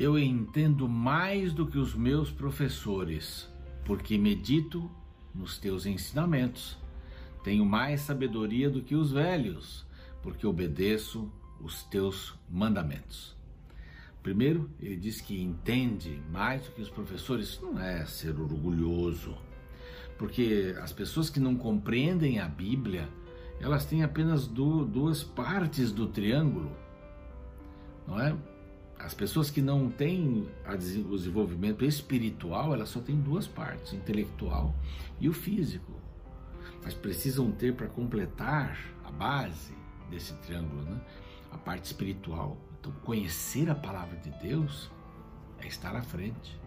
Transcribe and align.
Eu 0.00 0.18
entendo 0.18 0.88
mais 0.88 1.52
do 1.52 1.66
que 1.66 1.76
os 1.76 1.94
meus 1.94 2.30
professores, 2.30 3.46
porque 3.84 4.16
medito 4.16 4.90
nos 5.34 5.58
teus 5.58 5.84
ensinamentos. 5.84 6.78
Tenho 7.44 7.66
mais 7.66 8.00
sabedoria 8.00 8.70
do 8.70 8.80
que 8.80 8.94
os 8.94 9.12
velhos, 9.12 9.86
porque 10.22 10.46
obedeço 10.46 11.30
os 11.60 11.82
teus 11.82 12.34
mandamentos. 12.48 13.36
Primeiro, 14.22 14.70
ele 14.80 14.96
diz 14.96 15.20
que 15.20 15.38
entende 15.38 16.18
mais 16.32 16.64
do 16.64 16.70
que 16.70 16.80
os 16.80 16.88
professores. 16.88 17.48
Isso 17.48 17.66
não 17.66 17.78
é 17.78 18.06
ser 18.06 18.40
orgulhoso, 18.40 19.36
porque 20.16 20.74
as 20.80 20.94
pessoas 20.94 21.28
que 21.28 21.38
não 21.38 21.54
compreendem 21.54 22.38
a 22.38 22.48
Bíblia, 22.48 23.06
elas 23.60 23.84
têm 23.84 24.02
apenas 24.02 24.46
duas 24.46 25.22
partes 25.22 25.92
do 25.92 26.06
triângulo, 26.06 26.74
não 28.08 28.18
é? 28.18 28.34
As 29.04 29.14
pessoas 29.14 29.50
que 29.50 29.62
não 29.62 29.90
têm 29.90 30.46
o 30.66 30.76
desenvolvimento 31.16 31.84
espiritual, 31.84 32.74
elas 32.74 32.90
só 32.90 33.00
têm 33.00 33.16
duas 33.16 33.46
partes, 33.46 33.92
o 33.92 33.96
intelectual 33.96 34.74
e 35.18 35.28
o 35.28 35.32
físico. 35.32 35.92
Mas 36.82 36.92
precisam 36.92 37.50
ter 37.50 37.74
para 37.74 37.88
completar 37.88 38.78
a 39.02 39.10
base 39.10 39.74
desse 40.10 40.34
triângulo, 40.34 40.82
né? 40.82 41.00
a 41.50 41.56
parte 41.56 41.86
espiritual. 41.86 42.58
Então, 42.78 42.92
conhecer 43.02 43.70
a 43.70 43.74
palavra 43.74 44.18
de 44.18 44.30
Deus 44.46 44.90
é 45.60 45.66
estar 45.66 45.96
à 45.96 46.02
frente. 46.02 46.58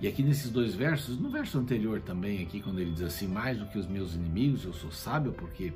E 0.00 0.08
aqui 0.08 0.22
nesses 0.22 0.50
dois 0.50 0.74
versos, 0.74 1.18
no 1.18 1.30
verso 1.30 1.58
anterior 1.58 2.00
também, 2.00 2.42
aqui, 2.42 2.60
quando 2.60 2.78
ele 2.80 2.92
diz 2.92 3.02
assim: 3.02 3.26
Mais 3.26 3.58
do 3.58 3.66
que 3.66 3.78
os 3.78 3.86
meus 3.86 4.14
inimigos, 4.14 4.64
eu 4.64 4.72
sou 4.72 4.90
sábio, 4.90 5.32
porque 5.32 5.72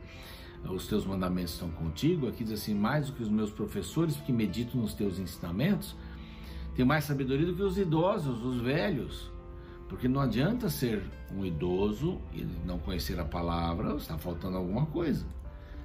os 0.69 0.87
teus 0.87 1.07
mandamentos 1.07 1.55
estão 1.55 1.71
contigo. 1.71 2.29
Aqui 2.29 2.45
diz 2.45 2.61
assim: 2.61 2.75
mais 2.75 3.07
do 3.07 3.13
que 3.13 3.23
os 3.23 3.29
meus 3.29 3.51
professores, 3.51 4.17
porque 4.17 4.33
medito 4.33 4.77
nos 4.77 4.95
teus 4.95 5.19
ensinamentos. 5.19 5.97
Tenho 6.75 6.87
mais 6.87 7.05
sabedoria 7.05 7.47
do 7.47 7.55
que 7.55 7.63
os 7.63 7.79
idosos, 7.79 8.45
os 8.45 8.61
velhos. 8.61 9.31
Porque 9.89 10.07
não 10.07 10.21
adianta 10.21 10.71
ser 10.71 11.03
um 11.35 11.45
idoso 11.45 12.21
e 12.33 12.47
não 12.65 12.79
conhecer 12.79 13.19
a 13.19 13.25
palavra, 13.25 13.97
está 13.97 14.17
faltando 14.17 14.57
alguma 14.57 14.87
coisa. 14.87 15.27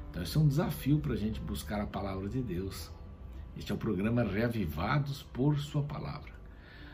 Então, 0.09 0.21
esse 0.21 0.37
é 0.37 0.39
um 0.39 0.47
desafio 0.47 0.99
para 0.99 1.13
a 1.13 1.17
gente 1.17 1.39
buscar 1.39 1.81
a 1.81 1.87
palavra 1.87 2.29
de 2.29 2.41
Deus. 2.41 2.91
Este 3.57 3.71
é 3.71 3.75
o 3.75 3.77
programa 3.77 4.23
Reavivados 4.23 5.23
por 5.23 5.57
Sua 5.57 5.81
Palavra. 5.81 6.33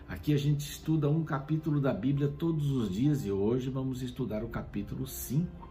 Aqui 0.08 0.34
a 0.34 0.38
gente 0.38 0.62
estuda 0.62 1.10
um 1.10 1.24
capítulo 1.24 1.82
da 1.82 1.94
Bíblia 1.94 2.30
todos 2.30 2.72
os 2.72 2.90
dias 2.90 3.26
e 3.26 3.32
hoje 3.32 3.70
vamos 3.70 4.02
estudar 4.02 4.44
o 4.44 4.48
capítulo 4.48 5.06
5 5.06 5.71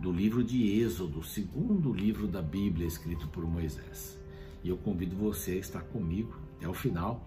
do 0.00 0.12
livro 0.12 0.44
de 0.44 0.80
Êxodo, 0.80 1.22
segundo 1.22 1.92
livro 1.92 2.26
da 2.26 2.40
Bíblia 2.40 2.86
escrito 2.86 3.26
por 3.28 3.44
Moisés. 3.44 4.18
E 4.62 4.68
eu 4.68 4.76
convido 4.76 5.16
você 5.16 5.52
a 5.52 5.56
estar 5.56 5.80
comigo 5.80 6.36
até 6.56 6.68
o 6.68 6.74
final. 6.74 7.26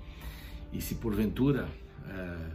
E 0.72 0.82
se 0.82 0.96
porventura 0.96 1.68
é, 2.08 2.52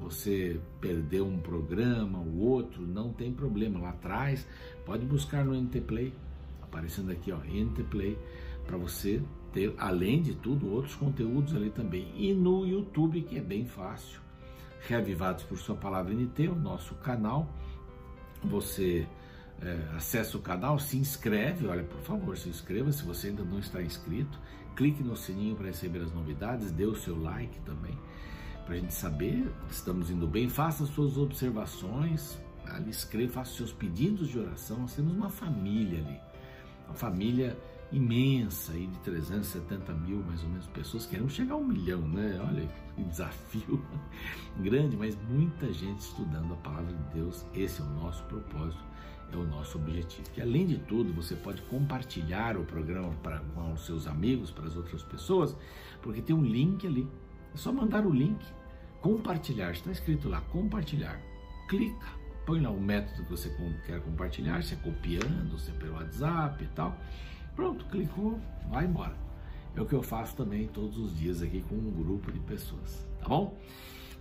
você 0.00 0.60
perdeu 0.80 1.26
um 1.26 1.38
programa, 1.38 2.18
o 2.18 2.40
outro, 2.40 2.82
não 2.82 3.12
tem 3.12 3.32
problema. 3.32 3.80
Lá 3.80 3.90
atrás, 3.90 4.46
pode 4.84 5.04
buscar 5.06 5.44
no 5.44 5.54
NT 5.54 5.80
Play, 5.82 6.12
aparecendo 6.60 7.12
aqui, 7.12 7.30
ó, 7.30 7.38
NT 7.38 7.84
Play, 7.84 8.18
para 8.66 8.76
você 8.76 9.22
ter, 9.52 9.74
além 9.78 10.22
de 10.22 10.34
tudo, 10.34 10.72
outros 10.72 10.96
conteúdos 10.96 11.54
ali 11.54 11.70
também. 11.70 12.12
E 12.16 12.32
no 12.32 12.66
YouTube, 12.66 13.22
que 13.22 13.38
é 13.38 13.40
bem 13.40 13.64
fácil. 13.64 14.20
Reavivados 14.88 15.44
por 15.44 15.56
Sua 15.58 15.76
Palavra 15.76 16.12
NT, 16.12 16.48
o 16.48 16.56
nosso 16.56 16.94
canal. 16.96 17.48
Você 18.42 19.06
é, 19.64 19.96
acessa 19.96 20.36
o 20.36 20.40
canal, 20.40 20.78
se 20.78 20.96
inscreve, 20.96 21.66
olha, 21.66 21.84
por 21.84 22.00
favor, 22.00 22.36
se 22.36 22.48
inscreva 22.48 22.90
se 22.90 23.04
você 23.04 23.28
ainda 23.28 23.44
não 23.44 23.58
está 23.58 23.80
inscrito, 23.80 24.38
clique 24.74 25.02
no 25.02 25.16
sininho 25.16 25.54
para 25.54 25.66
receber 25.66 26.00
as 26.00 26.12
novidades, 26.12 26.72
dê 26.72 26.84
o 26.84 26.94
seu 26.94 27.20
like 27.20 27.58
também, 27.60 27.96
para 28.64 28.74
a 28.74 28.78
gente 28.78 28.92
saber 28.92 29.52
se 29.68 29.74
estamos 29.74 30.10
indo 30.10 30.26
bem, 30.26 30.48
faça 30.48 30.84
suas 30.86 31.16
observações, 31.16 32.38
ali 32.66 32.90
escreva, 32.90 33.32
faça 33.32 33.54
seus 33.54 33.72
pedidos 33.72 34.28
de 34.28 34.38
oração, 34.38 34.78
nós 34.80 34.94
temos 34.94 35.12
uma 35.14 35.28
família 35.28 36.00
ali, 36.00 36.20
uma 36.86 36.94
família 36.94 37.56
imensa 37.92 38.72
aí 38.72 38.86
de 38.86 38.98
370 39.00 39.92
mil 39.92 40.22
mais 40.24 40.42
ou 40.42 40.48
menos 40.48 40.66
pessoas, 40.68 41.06
queremos 41.06 41.34
chegar 41.34 41.54
a 41.54 41.58
um 41.58 41.64
milhão, 41.64 42.00
né? 42.08 42.40
Olha 42.48 42.66
que 42.96 43.04
desafio 43.04 43.84
grande, 44.58 44.96
mas 44.96 45.16
muita 45.28 45.70
gente 45.72 46.00
estudando 46.00 46.54
a 46.54 46.56
palavra 46.56 46.92
de 46.92 47.14
Deus, 47.14 47.44
esse 47.54 47.80
é 47.82 47.84
o 47.84 47.88
nosso 47.88 48.24
propósito, 48.24 48.82
é 49.38 49.42
o 49.42 49.46
nosso 49.46 49.78
objetivo. 49.78 50.28
Que 50.30 50.40
além 50.40 50.66
de 50.66 50.78
tudo, 50.78 51.12
você 51.12 51.34
pode 51.34 51.62
compartilhar 51.62 52.56
o 52.56 52.64
programa 52.64 53.12
para, 53.22 53.40
com 53.40 53.72
os 53.72 53.84
seus 53.86 54.06
amigos, 54.06 54.50
para 54.50 54.66
as 54.66 54.76
outras 54.76 55.02
pessoas, 55.02 55.56
porque 56.00 56.20
tem 56.20 56.34
um 56.34 56.44
link 56.44 56.86
ali, 56.86 57.08
é 57.54 57.56
só 57.56 57.72
mandar 57.72 58.06
o 58.06 58.10
link, 58.10 58.44
compartilhar, 59.00 59.72
está 59.72 59.90
escrito 59.90 60.28
lá, 60.28 60.40
compartilhar, 60.52 61.20
clica, 61.68 62.06
põe 62.46 62.60
lá 62.60 62.70
o 62.70 62.80
método 62.80 63.24
que 63.24 63.30
você 63.30 63.50
quer 63.86 64.00
compartilhar, 64.00 64.62
se 64.62 64.74
é 64.74 64.76
copiando, 64.76 65.58
se 65.58 65.70
é 65.70 65.74
pelo 65.74 65.94
WhatsApp 65.94 66.62
e 66.62 66.68
tal, 66.68 66.96
Pronto, 67.54 67.84
clicou, 67.86 68.40
vai 68.70 68.84
embora. 68.86 69.14
É 69.76 69.80
o 69.80 69.86
que 69.86 69.94
eu 69.94 70.02
faço 70.02 70.36
também 70.36 70.66
todos 70.68 70.98
os 70.98 71.16
dias 71.18 71.42
aqui 71.42 71.62
com 71.68 71.74
um 71.74 71.90
grupo 71.90 72.30
de 72.30 72.38
pessoas, 72.40 73.06
tá 73.20 73.28
bom? 73.28 73.58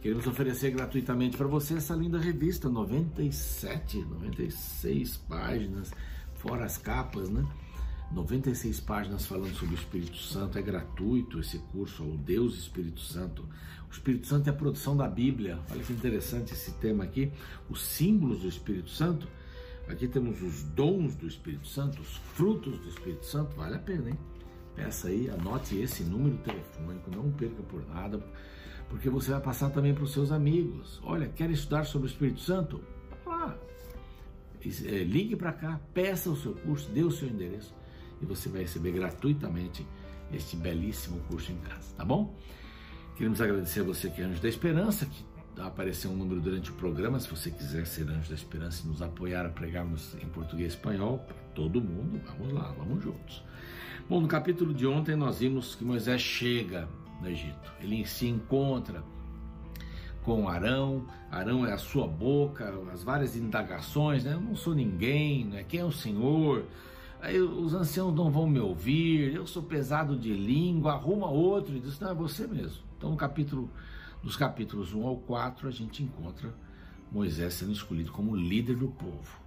Queremos 0.01 0.25
oferecer 0.25 0.71
gratuitamente 0.71 1.37
para 1.37 1.47
você 1.47 1.75
essa 1.75 1.95
linda 1.95 2.17
revista, 2.17 2.67
97, 2.69 3.99
96 3.99 5.17
páginas, 5.17 5.91
fora 6.35 6.65
as 6.65 6.77
capas, 6.77 7.29
né? 7.29 7.45
96 8.11 8.79
páginas 8.81 9.25
falando 9.25 9.53
sobre 9.55 9.75
o 9.75 9.77
Espírito 9.77 10.17
Santo, 10.17 10.57
é 10.57 10.61
gratuito 10.61 11.39
esse 11.39 11.59
curso, 11.71 12.03
o 12.03 12.17
Deus 12.17 12.57
Espírito 12.57 12.99
Santo. 12.99 13.47
O 13.89 13.93
Espírito 13.93 14.27
Santo 14.27 14.47
é 14.47 14.49
a 14.49 14.55
produção 14.55 14.97
da 14.97 15.07
Bíblia, 15.07 15.59
olha 15.69 15.83
que 15.83 15.93
interessante 15.93 16.53
esse 16.53 16.71
tema 16.73 17.03
aqui, 17.03 17.31
os 17.69 17.81
símbolos 17.81 18.39
do 18.39 18.49
Espírito 18.49 18.89
Santo 18.89 19.27
Aqui 19.91 20.07
temos 20.07 20.41
os 20.41 20.63
dons 20.63 21.15
do 21.15 21.27
Espírito 21.27 21.67
Santo, 21.67 22.01
os 22.01 22.15
frutos 22.33 22.79
do 22.79 22.87
Espírito 22.87 23.25
Santo, 23.25 23.55
vale 23.57 23.75
a 23.75 23.79
pena, 23.79 24.09
hein? 24.09 24.17
Peça 24.73 25.09
aí, 25.09 25.29
anote 25.29 25.75
esse 25.75 26.03
número 26.03 26.37
telefônico, 26.37 27.11
não 27.11 27.29
perca 27.31 27.61
por 27.63 27.85
nada, 27.89 28.25
porque 28.91 29.09
você 29.09 29.31
vai 29.31 29.39
passar 29.39 29.69
também 29.69 29.93
para 29.93 30.03
os 30.03 30.11
seus 30.11 30.33
amigos. 30.33 30.99
Olha, 31.01 31.27
quer 31.27 31.49
estudar 31.49 31.85
sobre 31.85 32.07
o 32.07 32.11
Espírito 32.11 32.41
Santo? 32.41 32.81
É, 34.85 35.03
ligue 35.03 35.35
para 35.35 35.51
cá, 35.51 35.79
peça 35.91 36.29
o 36.29 36.35
seu 36.35 36.53
curso, 36.53 36.87
dê 36.91 37.01
o 37.01 37.09
seu 37.09 37.27
endereço 37.27 37.73
e 38.21 38.25
você 38.25 38.47
vai 38.47 38.61
receber 38.61 38.91
gratuitamente 38.91 39.87
este 40.31 40.55
belíssimo 40.55 41.19
curso 41.21 41.51
em 41.51 41.57
casa, 41.57 41.95
tá 41.97 42.05
bom? 42.05 42.35
Queremos 43.15 43.41
agradecer 43.41 43.79
a 43.79 43.83
você 43.83 44.07
que 44.09 44.21
é 44.21 44.25
Anjo 44.25 44.39
da 44.39 44.47
Esperança, 44.47 45.07
que 45.07 45.25
aparecer 45.59 46.07
um 46.07 46.15
número 46.15 46.39
durante 46.39 46.69
o 46.69 46.73
programa, 46.75 47.19
se 47.19 47.27
você 47.27 47.49
quiser 47.49 47.87
ser 47.87 48.07
Anjo 48.07 48.29
da 48.29 48.35
Esperança 48.35 48.83
e 48.85 48.87
nos 48.87 49.01
apoiar 49.01 49.47
a 49.47 49.49
pregarmos 49.49 50.15
em 50.21 50.27
português 50.27 50.73
e 50.73 50.75
espanhol, 50.75 51.17
para 51.19 51.35
todo 51.55 51.81
mundo, 51.81 52.21
vamos 52.37 52.53
lá, 52.53 52.71
vamos 52.77 53.03
juntos. 53.03 53.43
Bom, 54.07 54.21
no 54.21 54.27
capítulo 54.27 54.75
de 54.75 54.85
ontem 54.85 55.15
nós 55.15 55.39
vimos 55.39 55.73
que 55.73 55.83
Moisés 55.83 56.21
chega 56.21 56.87
no 57.21 57.29
Egito, 57.29 57.71
ele 57.79 58.05
se 58.05 58.27
encontra 58.27 59.03
com 60.23 60.47
Arão, 60.47 61.05
Arão 61.31 61.65
é 61.65 61.73
a 61.73 61.77
sua 61.77 62.07
boca, 62.07 62.73
as 62.91 63.03
várias 63.03 63.35
indagações, 63.35 64.23
né? 64.23 64.33
Eu 64.33 64.41
não 64.41 64.55
sou 64.55 64.75
ninguém, 64.75 65.45
né? 65.45 65.63
quem 65.63 65.79
é 65.79 65.85
o 65.85 65.91
Senhor? 65.91 66.65
Aí 67.21 67.39
os 67.39 67.73
anciãos 67.73 68.13
não 68.15 68.31
vão 68.31 68.47
me 68.47 68.59
ouvir, 68.59 69.33
eu 69.33 69.45
sou 69.45 69.61
pesado 69.63 70.15
de 70.15 70.33
língua, 70.33 70.93
arruma 70.93 71.29
outro 71.29 71.75
e 71.75 71.79
diz, 71.79 71.99
não, 71.99 72.11
é 72.11 72.13
você 72.13 72.47
mesmo. 72.47 72.83
Então, 72.97 73.11
no 73.11 73.17
capítulo 73.17 73.69
dos 74.23 74.35
capítulos 74.35 74.93
1 74.93 75.05
ao 75.05 75.17
4, 75.17 75.67
a 75.67 75.71
gente 75.71 76.03
encontra 76.03 76.53
Moisés 77.11 77.55
sendo 77.55 77.71
escolhido 77.71 78.11
como 78.11 78.35
líder 78.35 78.75
do 78.75 78.87
povo. 78.87 79.39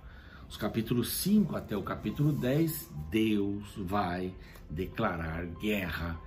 Os 0.48 0.56
capítulos 0.56 1.10
5 1.12 1.56
até 1.56 1.76
o 1.76 1.82
capítulo 1.82 2.32
10, 2.32 2.90
Deus 3.10 3.64
vai 3.76 4.34
declarar 4.68 5.46
guerra 5.46 6.18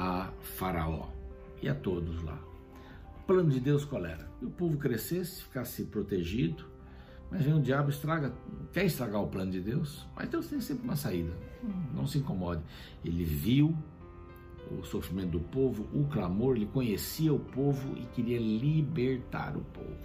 a 0.00 0.32
Faraó 0.40 1.08
e 1.60 1.68
a 1.68 1.74
todos 1.74 2.22
lá. 2.22 2.38
O 3.18 3.26
plano 3.26 3.50
de 3.50 3.60
Deus 3.60 3.84
qual 3.84 4.06
era? 4.06 4.26
Que 4.38 4.46
o 4.46 4.50
povo 4.50 4.78
crescesse, 4.78 5.42
ficasse 5.42 5.84
protegido, 5.84 6.64
mas 7.30 7.42
vem 7.42 7.52
o 7.52 7.60
diabo 7.60 7.90
estraga, 7.90 8.32
quer 8.72 8.86
estragar 8.86 9.22
o 9.22 9.28
plano 9.28 9.52
de 9.52 9.60
Deus, 9.60 10.06
mas 10.16 10.30
Deus 10.30 10.46
tem 10.46 10.58
sempre 10.58 10.84
uma 10.84 10.96
saída. 10.96 11.30
Não 11.94 12.06
se 12.06 12.16
incomode. 12.16 12.62
Ele 13.04 13.24
viu 13.24 13.76
o 14.70 14.82
sofrimento 14.84 15.32
do 15.32 15.40
povo, 15.40 15.86
o 15.92 16.06
clamor, 16.08 16.56
ele 16.56 16.66
conhecia 16.66 17.32
o 17.32 17.38
povo 17.38 17.94
e 17.98 18.06
queria 18.06 18.38
libertar 18.38 19.54
o 19.54 19.60
povo. 19.60 19.98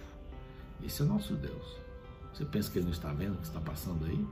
Esse 0.84 1.00
é 1.00 1.04
o 1.06 1.08
nosso 1.08 1.34
Deus. 1.34 1.78
Você 2.34 2.44
pensa 2.44 2.70
que 2.70 2.78
ele 2.78 2.84
não 2.84 2.92
está 2.92 3.14
vendo 3.14 3.36
o 3.36 3.38
que 3.38 3.46
está 3.46 3.60
passando 3.60 4.04
aí? 4.04 4.26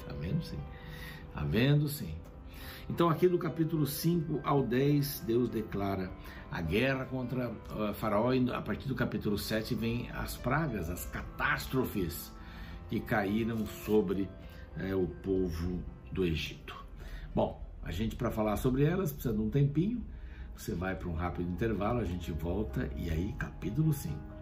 está 0.00 0.14
vendo 0.18 0.42
sim. 0.42 0.58
Está 1.28 1.44
vendo 1.44 1.88
sim. 1.88 2.14
Então, 2.88 3.08
aqui 3.08 3.28
do 3.28 3.38
capítulo 3.38 3.86
5 3.86 4.40
ao 4.44 4.62
10, 4.62 5.24
Deus 5.26 5.48
declara 5.48 6.10
a 6.50 6.60
guerra 6.60 7.04
contra 7.06 7.50
uh, 7.50 7.94
Faraó, 7.94 8.32
e 8.32 8.50
a 8.50 8.60
partir 8.60 8.88
do 8.88 8.94
capítulo 8.94 9.38
7 9.38 9.74
vem 9.74 10.10
as 10.10 10.36
pragas, 10.36 10.90
as 10.90 11.06
catástrofes 11.06 12.32
que 12.88 13.00
caíram 13.00 13.66
sobre 13.66 14.28
uh, 14.76 14.96
o 15.02 15.08
povo 15.08 15.82
do 16.12 16.24
Egito. 16.24 16.76
Bom, 17.34 17.64
a 17.82 17.90
gente, 17.90 18.16
para 18.16 18.30
falar 18.30 18.56
sobre 18.56 18.84
elas, 18.84 19.12
precisa 19.12 19.34
de 19.34 19.40
um 19.40 19.50
tempinho. 19.50 20.04
Você 20.56 20.74
vai 20.74 20.94
para 20.94 21.08
um 21.08 21.14
rápido 21.14 21.50
intervalo, 21.50 22.00
a 22.00 22.04
gente 22.04 22.30
volta 22.30 22.88
e 22.96 23.10
aí 23.10 23.32
capítulo 23.38 23.92
5. 23.92 24.33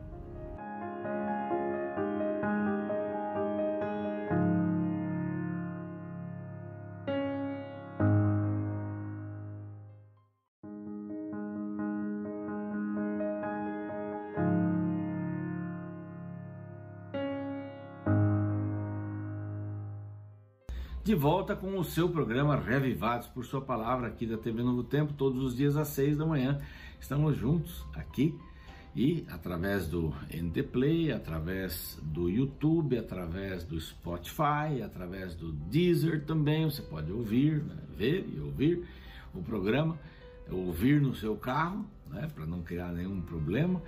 De 21.13 21.17
volta 21.17 21.55
com 21.55 21.79
o 21.79 21.85
seu 21.85 22.09
programa 22.09 22.57
Revivados 22.57 23.27
por 23.27 23.45
Sua 23.45 23.61
Palavra 23.61 24.07
aqui 24.07 24.25
da 24.25 24.39
TV 24.39 24.63
Novo 24.63 24.83
Tempo, 24.83 25.13
todos 25.13 25.43
os 25.43 25.55
dias 25.55 25.77
às 25.77 25.89
seis 25.89 26.17
da 26.17 26.25
manhã. 26.25 26.59
Estamos 26.99 27.37
juntos 27.37 27.85
aqui 27.95 28.35
e 28.97 29.27
através 29.29 29.87
do 29.87 30.15
NT 30.33 30.63
Play, 30.63 31.13
através 31.13 32.01
do 32.03 32.31
YouTube, 32.31 32.97
através 32.97 33.63
do 33.63 33.79
Spotify, 33.79 34.81
através 34.83 35.35
do 35.35 35.53
Deezer 35.53 36.25
também, 36.25 36.65
você 36.65 36.81
pode 36.81 37.13
ouvir, 37.13 37.63
né? 37.63 37.77
ver 37.95 38.27
e 38.35 38.41
ouvir 38.41 38.83
o 39.35 39.43
programa, 39.43 39.99
ouvir 40.51 40.99
no 40.99 41.15
seu 41.15 41.37
carro, 41.37 41.85
né? 42.11 42.27
para 42.35 42.47
não 42.47 42.63
criar 42.63 42.91
nenhum 42.91 43.21
problema 43.21 43.83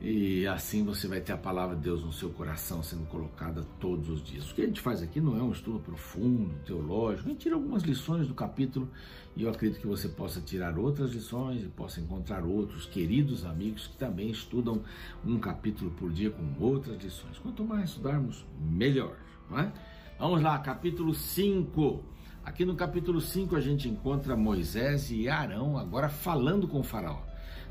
e 0.00 0.46
assim 0.46 0.84
você 0.84 1.06
vai 1.06 1.20
ter 1.20 1.32
a 1.32 1.36
palavra 1.36 1.76
de 1.76 1.82
Deus 1.82 2.04
no 2.04 2.12
seu 2.12 2.28
coração 2.30 2.82
sendo 2.82 3.06
colocada 3.06 3.64
todos 3.80 4.10
os 4.10 4.22
dias. 4.22 4.50
O 4.50 4.54
que 4.54 4.62
a 4.62 4.66
gente 4.66 4.80
faz 4.80 5.02
aqui 5.02 5.20
não 5.20 5.38
é 5.38 5.42
um 5.42 5.52
estudo 5.52 5.78
profundo, 5.78 6.54
teológico, 6.66 7.28
a 7.28 7.32
gente 7.32 7.42
tira 7.42 7.54
algumas 7.54 7.82
lições 7.82 8.26
do 8.26 8.34
capítulo 8.34 8.88
e 9.36 9.44
eu 9.44 9.50
acredito 9.50 9.80
que 9.80 9.86
você 9.86 10.08
possa 10.08 10.40
tirar 10.40 10.78
outras 10.78 11.12
lições 11.12 11.62
e 11.62 11.68
possa 11.68 12.00
encontrar 12.00 12.44
outros 12.44 12.86
queridos 12.86 13.44
amigos 13.44 13.86
que 13.86 13.96
também 13.96 14.30
estudam 14.30 14.82
um 15.24 15.38
capítulo 15.38 15.90
por 15.92 16.12
dia 16.12 16.30
com 16.30 16.44
outras 16.60 17.02
lições. 17.02 17.38
Quanto 17.38 17.64
mais 17.64 17.90
estudarmos, 17.90 18.44
melhor. 18.60 19.16
Não 19.50 19.58
é? 19.58 19.72
Vamos 20.18 20.42
lá, 20.42 20.58
capítulo 20.58 21.14
5. 21.14 22.02
Aqui 22.44 22.64
no 22.64 22.74
capítulo 22.74 23.20
5 23.20 23.56
a 23.56 23.60
gente 23.60 23.88
encontra 23.88 24.36
Moisés 24.36 25.10
e 25.10 25.28
Arão 25.30 25.78
agora 25.78 26.10
falando 26.10 26.68
com 26.68 26.80
o 26.80 26.84
faraó. 26.84 27.22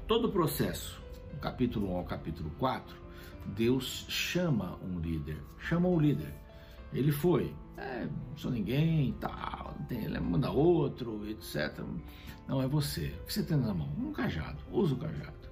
Todo 0.07 0.29
o 0.29 0.31
processo 0.31 1.02
do 1.33 1.39
capítulo 1.39 1.91
1 1.91 1.97
ao 1.97 2.03
capítulo 2.03 2.49
4, 2.59 2.95
Deus 3.55 4.05
chama 4.07 4.77
um 4.83 4.99
líder, 4.99 5.37
chama 5.59 5.87
o 5.89 5.99
líder. 5.99 6.33
Ele 6.93 7.11
foi, 7.11 7.53
é, 7.75 8.05
não 8.05 8.37
sou 8.37 8.51
ninguém, 8.51 9.13
tal, 9.19 9.75
ele 9.89 10.19
manda 10.19 10.51
outro, 10.51 11.27
etc. 11.27 11.83
Não, 12.47 12.61
é 12.61 12.67
você. 12.67 13.07
O 13.21 13.25
que 13.25 13.33
você 13.33 13.43
tem 13.43 13.57
na 13.57 13.73
mão? 13.73 13.89
Um 13.97 14.11
cajado. 14.11 14.59
Usa 14.71 14.93
o 14.93 14.97
cajado. 14.97 15.49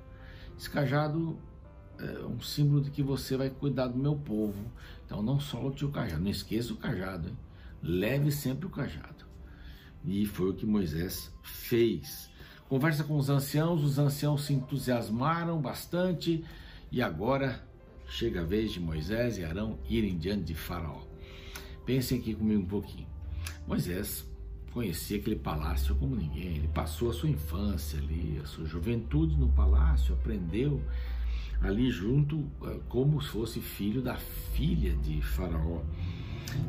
Esse 0.57 0.69
cajado 0.69 1.39
é 1.97 2.25
um 2.25 2.39
símbolo 2.41 2.81
de 2.81 2.91
que 2.91 3.01
você 3.01 3.37
vai 3.37 3.49
cuidar 3.49 3.87
do 3.87 3.97
meu 3.97 4.15
povo. 4.15 4.71
Então 5.05 5.21
não 5.21 5.39
solte 5.39 5.85
o 5.85 5.89
cajado. 5.89 6.21
Não 6.21 6.31
esqueça 6.31 6.73
o 6.73 6.77
cajado. 6.77 7.29
Hein? 7.29 7.37
Leve 7.81 8.31
sempre 8.31 8.65
o 8.65 8.69
cajado. 8.69 9.25
E 10.03 10.25
foi 10.25 10.49
o 10.49 10.53
que 10.53 10.65
Moisés 10.65 11.33
fez. 11.41 12.29
Conversa 12.71 13.03
com 13.03 13.17
os 13.17 13.29
anciãos, 13.29 13.83
os 13.83 13.99
anciãos 13.99 14.45
se 14.45 14.53
entusiasmaram 14.53 15.59
bastante 15.59 16.41
e 16.89 17.01
agora 17.01 17.61
chega 18.07 18.39
a 18.39 18.45
vez 18.45 18.71
de 18.71 18.79
Moisés 18.79 19.37
e 19.37 19.43
Arão 19.43 19.77
irem 19.89 20.17
diante 20.17 20.45
de 20.45 20.55
Faraó. 20.55 21.01
Pensem 21.85 22.17
aqui 22.17 22.33
comigo 22.33 22.61
um 22.61 22.65
pouquinho. 22.65 23.09
Moisés 23.67 24.25
conhecia 24.71 25.17
aquele 25.17 25.35
palácio 25.35 25.93
como 25.95 26.15
ninguém, 26.15 26.55
ele 26.55 26.69
passou 26.69 27.09
a 27.09 27.13
sua 27.13 27.27
infância 27.27 27.99
ali, 27.99 28.39
a 28.41 28.45
sua 28.45 28.63
juventude 28.63 29.35
no 29.35 29.49
palácio, 29.49 30.13
aprendeu 30.13 30.81
ali 31.59 31.91
junto 31.91 32.49
eh, 32.63 32.79
como 32.87 33.21
se 33.21 33.27
fosse 33.27 33.59
filho 33.59 34.01
da 34.01 34.15
filha 34.15 34.95
de 34.95 35.21
Faraó. 35.21 35.81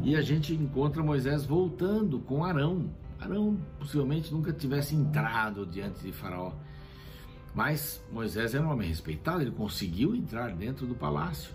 E 0.02 0.16
a 0.16 0.20
gente 0.20 0.52
encontra 0.52 1.00
Moisés 1.00 1.44
voltando 1.44 2.18
com 2.18 2.44
Arão, 2.44 2.90
Arão 3.22 3.56
possivelmente 3.78 4.32
nunca 4.32 4.52
tivesse 4.52 4.94
entrado 4.94 5.66
diante 5.66 6.02
de 6.02 6.12
Faraó. 6.12 6.52
Mas 7.54 8.02
Moisés 8.10 8.54
era 8.54 8.66
um 8.66 8.70
homem 8.70 8.88
respeitado, 8.88 9.42
ele 9.42 9.50
conseguiu 9.50 10.14
entrar 10.14 10.52
dentro 10.54 10.86
do 10.86 10.94
palácio. 10.94 11.54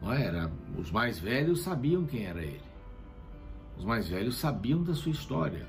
Não 0.00 0.12
é? 0.12 0.24
era? 0.24 0.50
Os 0.76 0.90
mais 0.90 1.18
velhos 1.18 1.62
sabiam 1.62 2.04
quem 2.04 2.24
era 2.24 2.42
ele. 2.42 2.62
Os 3.76 3.84
mais 3.84 4.08
velhos 4.08 4.36
sabiam 4.36 4.82
da 4.82 4.94
sua 4.94 5.12
história. 5.12 5.66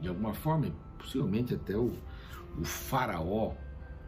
De 0.00 0.08
alguma 0.08 0.34
forma, 0.34 0.72
possivelmente 0.98 1.54
até 1.54 1.76
o, 1.76 1.92
o 2.58 2.64
faraó 2.64 3.52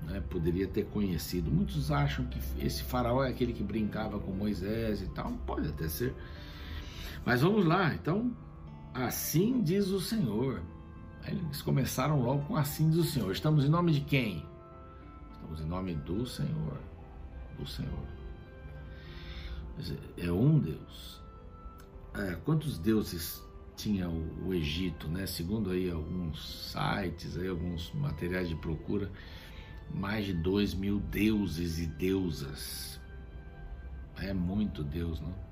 né, 0.03 0.23
poderia 0.29 0.67
ter 0.67 0.87
conhecido. 0.87 1.51
Muitos 1.51 1.91
acham 1.91 2.25
que 2.27 2.41
esse 2.65 2.83
faraó 2.83 3.25
é 3.25 3.29
aquele 3.29 3.53
que 3.53 3.63
brincava 3.63 4.19
com 4.19 4.33
Moisés 4.33 5.03
e 5.03 5.09
tal. 5.09 5.31
Pode 5.47 5.69
até 5.69 5.89
ser. 5.89 6.15
Mas 7.25 7.43
vamos 7.43 7.65
lá, 7.65 7.95
então 7.95 8.33
Assim 9.07 9.63
diz 9.63 9.89
o 9.89 10.01
Senhor. 10.01 10.61
Eles 11.25 11.63
começaram 11.63 12.21
logo 12.21 12.45
com 12.47 12.57
assim 12.57 12.91
diz 12.91 12.99
o 12.99 13.05
Senhor. 13.05 13.31
Estamos 13.31 13.65
em 13.65 13.69
nome 13.69 13.93
de 13.93 14.01
quem? 14.01 14.45
Estamos 15.31 15.61
em 15.61 15.67
nome 15.67 15.95
do 15.95 16.27
Senhor. 16.27 16.81
Do 17.57 17.65
Senhor. 17.65 18.07
É 20.17 20.33
um 20.33 20.59
Deus. 20.59 21.23
É, 22.13 22.35
quantos 22.45 22.77
deuses 22.79 23.41
tinha 23.77 24.09
o, 24.09 24.49
o, 24.49 24.53
Egito, 24.53 25.07
né? 25.07 25.27
Segundo 25.27 25.71
aí 25.71 25.89
alguns 25.89 26.73
sites, 26.73 27.37
aí 27.37 27.47
alguns 27.47 27.93
materiais 27.93 28.49
de 28.49 28.57
procura, 28.57 29.09
mais 29.95 30.27
de 30.27 30.33
dois 30.33 30.75
mil 30.75 30.99
deuses 30.99 31.79
e 31.79 31.87
deusas. 31.87 33.01
É 34.17 34.33
muito 34.33 34.83
Deus, 34.83 35.21
não? 35.21 35.48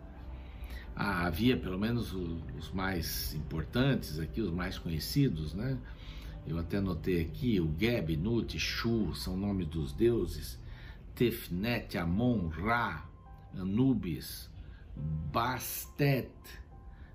Ah, 0.97 1.27
havia 1.27 1.59
pelo 1.59 1.79
menos 1.79 2.15
os 2.15 2.73
mais 2.73 3.35
importantes 3.35 4.19
aqui, 4.19 4.41
os 4.41 4.51
mais 4.51 4.79
conhecidos, 4.79 5.53
né? 5.53 5.79
Eu 6.47 6.59
até 6.59 6.81
notei 6.81 7.21
aqui 7.21 7.61
o 7.61 7.71
Geb, 7.79 8.17
Nut, 8.17 8.59
Shu, 8.59 9.15
são 9.15 9.37
nomes 9.37 9.67
dos 9.67 9.93
deuses. 9.93 10.59
Tefnet, 11.15 11.99
Amon, 11.99 12.49
Ra, 12.49 13.05
Anubis, 13.59 14.49
Bastet, 15.33 16.31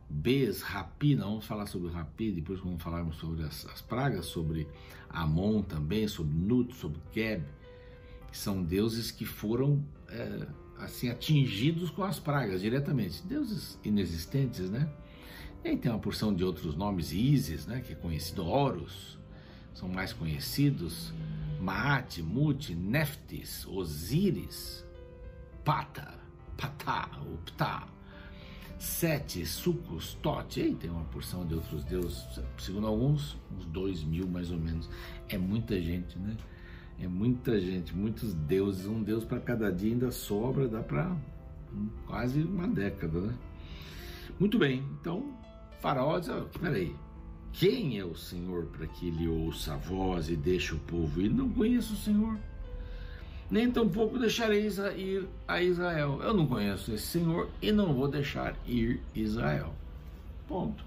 Bes, 0.09 0.61
Rapi, 0.61 1.15
não 1.15 1.29
vamos 1.29 1.45
falar 1.45 1.65
sobre 1.65 1.89
Rapi, 1.89 2.31
depois 2.31 2.59
vamos 2.59 2.83
falarmos 2.83 3.15
sobre 3.15 3.43
as, 3.43 3.65
as, 3.67 3.81
pragas, 3.81 4.25
sobre 4.25 4.67
Amon 5.09 5.63
também, 5.63 6.07
sobre 6.07 6.35
Nut, 6.35 6.75
sobre 6.75 7.00
Geb, 7.13 7.43
que 8.29 8.38
são 8.38 8.61
deuses 8.61 9.09
que 9.09 9.25
foram 9.25 9.83
é, 10.09 10.47
assim 10.81 11.09
atingidos 11.09 11.89
com 11.89 12.03
as 12.03 12.19
pragas 12.19 12.61
diretamente, 12.61 13.21
deuses 13.23 13.79
inexistentes, 13.83 14.69
né? 14.69 14.89
E 15.63 15.69
aí 15.69 15.77
tem 15.77 15.91
uma 15.91 16.00
porção 16.00 16.33
de 16.33 16.43
outros 16.43 16.75
nomes, 16.75 17.11
Isis, 17.11 17.67
né, 17.67 17.81
que 17.81 17.93
é 17.93 17.95
conhecido, 17.95 18.45
Horus, 18.45 19.19
são 19.73 19.88
mais 19.88 20.11
conhecidos, 20.11 21.13
Maat, 21.59 22.21
Mut, 22.21 22.73
Neftis, 22.73 23.65
Osíris, 23.67 24.83
Pata, 25.63 26.19
Patá, 26.57 27.09
Uptá, 27.31 27.88
Sete, 28.79 29.45
Sucos, 29.45 30.15
Tote, 30.23 30.59
e 30.59 30.63
aí 30.63 30.75
tem 30.75 30.89
uma 30.89 31.05
porção 31.05 31.45
de 31.45 31.53
outros 31.53 31.83
deuses, 31.83 32.25
segundo 32.57 32.88
alguns, 32.88 33.38
uns 33.55 33.65
dois 33.65 34.03
mil 34.03 34.27
mais 34.27 34.50
ou 34.50 34.57
menos, 34.57 34.89
é 35.29 35.38
muita 35.38 35.79
gente, 35.79 36.17
né? 36.17 36.35
É 37.01 37.08
muita 37.08 37.60
gente, 37.60 37.96
muitos 37.96 38.31
deuses, 38.36 38.86
um 38.86 39.01
deus 39.01 39.25
para 39.25 39.39
cada 39.39 39.72
dia 39.72 39.91
ainda 39.91 40.12
sobra, 40.12 40.67
dá 40.67 40.84
para 40.84 41.17
quase 42.05 42.43
uma 42.43 42.67
década, 42.67 43.20
né? 43.22 43.34
Muito 44.39 44.60
bem, 44.60 44.84
então 45.00 45.34
Faraó 45.79 46.20
diz: 46.20 46.29
peraí, 46.60 46.96
quem 47.53 47.98
é 47.98 48.05
o 48.05 48.15
Senhor 48.15 48.65
para 48.67 48.86
que 48.86 49.08
ele 49.08 49.27
ouça 49.27 49.74
a 49.74 49.77
voz 49.77 50.29
e 50.29 50.36
deixe 50.36 50.75
o 50.75 50.79
povo 50.79 51.20
ir? 51.20 51.29
Não 51.29 51.50
conheço 51.50 51.93
o 51.93 51.98
Senhor, 51.98 52.38
nem 53.50 53.72
tampouco 53.72 54.20
deixarei 54.20 54.67
ir 54.96 55.27
a 55.48 55.60
Israel. 55.60 56.22
Eu 56.22 56.36
não 56.36 56.46
conheço 56.46 56.93
esse 56.93 57.08
Senhor 57.08 57.50
e 57.60 57.72
não 57.72 57.96
vou 57.96 58.08
deixar 58.08 58.55
ir 58.67 59.01
Israel. 59.15 59.74
Ponto. 60.48 60.86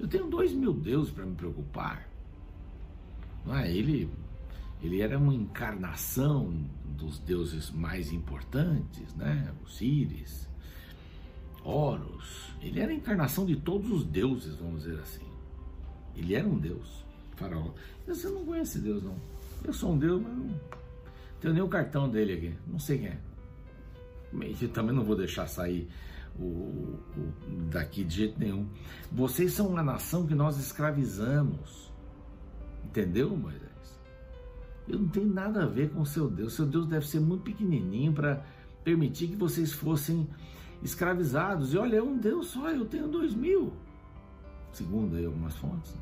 Eu 0.00 0.08
tenho 0.08 0.26
dois 0.26 0.52
mil 0.54 0.72
deuses 0.72 1.12
para 1.12 1.26
me 1.26 1.34
preocupar. 1.34 2.08
Não 3.44 3.56
é? 3.56 3.70
Ele 3.70 4.08
ele 4.82 5.00
era 5.00 5.18
uma 5.18 5.34
encarnação 5.34 6.52
dos 6.84 7.18
deuses 7.18 7.70
mais 7.70 8.12
importantes, 8.12 9.14
né? 9.14 9.52
Osíris, 9.64 10.48
Horus. 11.62 12.52
Ele 12.60 12.80
era 12.80 12.92
a 12.92 12.94
encarnação 12.94 13.46
de 13.46 13.56
todos 13.56 13.90
os 13.90 14.04
deuses, 14.04 14.56
vamos 14.56 14.82
dizer 14.82 15.00
assim. 15.00 15.26
Ele 16.14 16.34
era 16.34 16.46
um 16.46 16.58
deus, 16.58 17.04
faraó. 17.36 17.70
Você 18.06 18.28
não 18.28 18.44
conhece 18.44 18.78
Deus, 18.78 19.02
não. 19.02 19.16
Eu 19.64 19.72
sou 19.72 19.92
um 19.92 19.98
deus, 19.98 20.20
mas 20.22 20.36
não 20.36 20.60
tenho 21.40 21.54
nem 21.54 21.62
o 21.62 21.68
cartão 21.68 22.08
dele 22.08 22.32
aqui. 22.34 22.54
Não 22.66 22.78
sei 22.78 22.98
quem 22.98 23.08
é. 23.08 23.18
E 24.62 24.68
também 24.68 24.94
não 24.94 25.04
vou 25.04 25.16
deixar 25.16 25.46
sair 25.46 25.88
o, 26.38 26.42
o, 26.44 27.32
daqui 27.70 28.04
de 28.04 28.16
jeito 28.16 28.38
nenhum. 28.38 28.68
Vocês 29.10 29.52
são 29.52 29.68
uma 29.68 29.82
nação 29.82 30.26
que 30.26 30.34
nós 30.34 30.58
escravizamos. 30.58 31.92
Entendeu, 32.84 33.36
Moisés? 33.36 33.73
Eu 34.88 34.98
não 34.98 35.08
tenho 35.08 35.32
nada 35.32 35.62
a 35.62 35.66
ver 35.66 35.90
com 35.90 36.02
o 36.02 36.06
seu 36.06 36.28
Deus. 36.28 36.52
Seu 36.52 36.66
Deus 36.66 36.86
deve 36.86 37.06
ser 37.06 37.20
muito 37.20 37.42
pequenininho 37.42 38.12
para 38.12 38.44
permitir 38.82 39.28
que 39.28 39.36
vocês 39.36 39.72
fossem 39.72 40.28
escravizados. 40.82 41.72
E 41.72 41.78
olha, 41.78 41.96
é 41.96 42.02
um 42.02 42.16
Deus 42.18 42.48
só, 42.48 42.70
eu 42.70 42.84
tenho 42.84 43.08
dois 43.08 43.34
mil, 43.34 43.72
segundo 44.72 45.16
aí 45.16 45.24
algumas 45.24 45.56
fontes. 45.56 45.96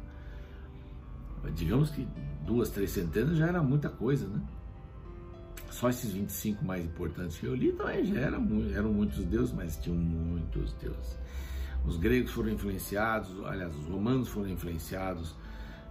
Digamos 1.55 1.91
que 1.91 2.07
duas, 2.45 2.71
três 2.71 2.91
centenas 2.91 3.37
já 3.37 3.47
era 3.47 3.63
muita 3.63 3.89
coisa, 3.89 4.27
né? 4.29 4.41
Só 5.71 5.89
esses 5.89 6.13
25 6.13 6.65
mais 6.65 6.85
importantes 6.85 7.39
que 7.39 7.47
eu 7.47 7.55
li 7.55 7.73
também 7.73 8.05
já 8.05 8.21
eram, 8.21 8.47
eram 8.75 8.93
muitos 8.93 9.25
deuses, 9.25 9.53
mas 9.55 9.77
tinham 9.77 9.97
muitos 9.97 10.73
deuses. 10.75 11.19
Os 11.85 11.97
gregos 11.97 12.31
foram 12.31 12.51
influenciados, 12.51 13.31
aliás, 13.45 13.75
os 13.75 13.87
romanos 13.87 14.29
foram 14.29 14.49
influenciados, 14.51 15.35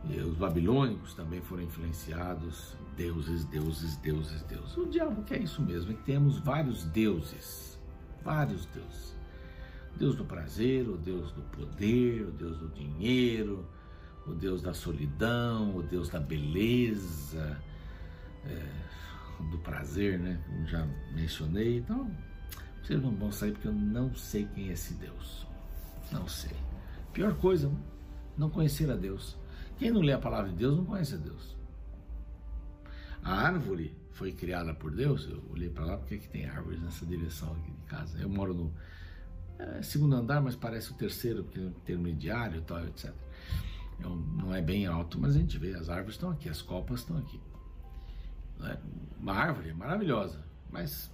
os 0.04 0.36
babilônicos 0.36 1.14
também 1.14 1.42
foram 1.42 1.64
influenciados. 1.64 2.76
Deuses, 2.98 3.46
deuses, 3.46 3.96
deuses, 3.98 4.42
deuses. 4.44 4.78
O 4.78 4.86
diabo 4.86 5.24
quer 5.24 5.42
isso 5.42 5.62
mesmo, 5.62 5.92
é 5.92 5.96
que 5.96 6.04
temos 6.04 6.38
vários 6.40 6.84
deuses, 6.86 7.80
vários 8.24 8.66
deuses. 8.68 9.16
O 9.96 10.00
Deus 10.00 10.16
do 10.16 10.26
prazer, 10.26 10.88
o 10.88 10.98
Deus 10.98 11.32
do 11.32 11.42
poder, 11.44 12.28
o 12.28 12.32
Deus 12.32 12.58
do 12.58 12.68
dinheiro, 12.70 13.66
o 14.26 14.34
Deus 14.34 14.62
da 14.62 14.74
solidão, 14.74 15.76
o 15.76 15.84
Deus 15.84 16.10
da 16.10 16.20
beleza, 16.20 17.60
é, 18.46 18.66
do 19.50 19.58
prazer, 19.60 20.20
né? 20.20 20.40
Como 20.48 20.68
já 20.68 20.86
mencionei. 21.14 21.78
Então, 21.78 22.10
vocês 22.84 23.02
não 23.02 23.16
vão 23.16 23.32
sair 23.32 23.52
porque 23.52 23.68
eu 23.68 23.74
não 23.74 24.14
sei 24.16 24.46
quem 24.54 24.70
é 24.70 24.74
esse 24.74 24.94
Deus. 24.96 25.48
Não 26.12 26.28
sei. 26.28 26.56
Pior 27.14 27.36
coisa, 27.36 27.72
não 28.38 28.50
conhecer 28.50 28.90
a 28.92 28.96
Deus. 28.96 29.38
Quem 29.82 29.90
não 29.90 30.02
lê 30.02 30.14
a 30.14 30.20
palavra 30.20 30.52
de 30.52 30.58
Deus 30.58 30.78
não 30.78 30.86
conhece 30.86 31.16
a 31.16 31.18
Deus. 31.18 31.58
A 33.24 33.34
árvore 33.34 33.98
foi 34.12 34.32
criada 34.32 34.76
por 34.76 34.92
Deus. 34.92 35.28
Eu 35.28 35.44
olhei 35.50 35.72
para 35.72 35.84
lá 35.86 35.98
porque 35.98 36.14
é 36.14 36.18
que 36.20 36.30
tem 36.30 36.46
árvores 36.46 36.80
nessa 36.80 37.04
direção 37.04 37.52
aqui 37.54 37.72
de 37.72 37.82
casa. 37.88 38.20
Eu 38.20 38.30
moro 38.30 38.54
no 38.54 38.72
é, 39.58 39.82
segundo 39.82 40.16
andar, 40.16 40.40
mas 40.40 40.56
parece 40.56 40.92
o 40.92 40.94
terceiro, 40.94 41.44
porque 41.44 41.60
é 41.60 41.64
intermediário 41.64 42.60
e 42.60 42.62
tal, 42.62 42.86
etc. 42.86 43.12
Eu, 44.00 44.16
não 44.16 44.54
é 44.54 44.62
bem 44.62 44.86
alto, 44.86 45.20
mas 45.20 45.36
a 45.36 45.40
gente 45.40 45.58
vê, 45.58 45.74
as 45.74 45.90
árvores 45.90 46.14
estão 46.14 46.30
aqui, 46.30 46.48
as 46.48 46.62
copas 46.62 47.00
estão 47.00 47.18
aqui. 47.18 47.42
É 48.62 48.78
uma 49.20 49.34
árvore 49.34 49.74
maravilhosa, 49.74 50.46
mas 50.70 51.12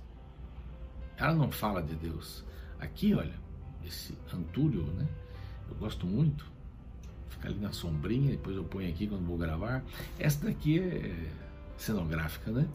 ela 1.15 1.33
não 1.33 1.49
fala 1.49 1.81
de 1.81 1.95
Deus. 1.95 2.43
Aqui, 2.81 3.13
olha, 3.13 3.39
esse 3.85 4.13
antúrio, 4.33 4.83
né? 4.87 5.07
Eu 5.69 5.75
gosto 5.75 6.05
muito. 6.05 6.56
Fica 7.29 7.49
ali 7.49 7.59
na 7.59 7.71
sombrinha, 7.71 8.31
depois 8.31 8.55
eu 8.55 8.63
ponho 8.63 8.89
aqui 8.89 9.07
quando 9.07 9.25
vou 9.25 9.37
gravar. 9.37 9.83
Esta 10.17 10.47
daqui 10.47 10.79
é 10.79 11.31
cenográfica, 11.77 12.51
né? 12.51 12.67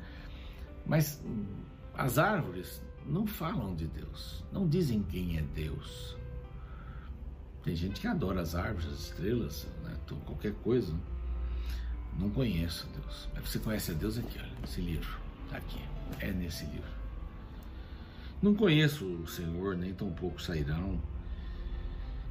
Mas 0.86 1.22
as 1.94 2.18
árvores 2.18 2.82
não 3.06 3.26
falam 3.26 3.74
de 3.74 3.86
Deus, 3.86 4.44
não 4.52 4.68
dizem 4.68 5.02
quem 5.02 5.38
é 5.38 5.42
Deus. 5.42 6.16
Tem 7.64 7.76
gente 7.76 8.00
que 8.00 8.06
adora 8.08 8.40
as 8.40 8.54
árvores, 8.54 8.88
as 8.88 9.00
estrelas, 9.00 9.68
né? 9.84 9.96
qualquer 10.26 10.52
coisa. 10.54 10.92
Não 12.18 12.28
conheço 12.28 12.88
Deus. 12.88 13.28
Mas 13.32 13.48
você 13.48 13.58
conhece 13.58 13.92
a 13.92 13.94
Deus 13.94 14.18
aqui, 14.18 14.38
olha, 14.38 14.52
nesse 14.60 14.80
livro. 14.80 15.16
Está 15.44 15.58
aqui. 15.58 15.80
É 16.18 16.32
nesse 16.32 16.64
livro. 16.66 16.90
Não 18.42 18.54
conheço 18.54 19.06
o 19.06 19.26
Senhor, 19.26 19.76
nem 19.76 19.94
tampouco 19.94 20.42
sairão. 20.42 21.00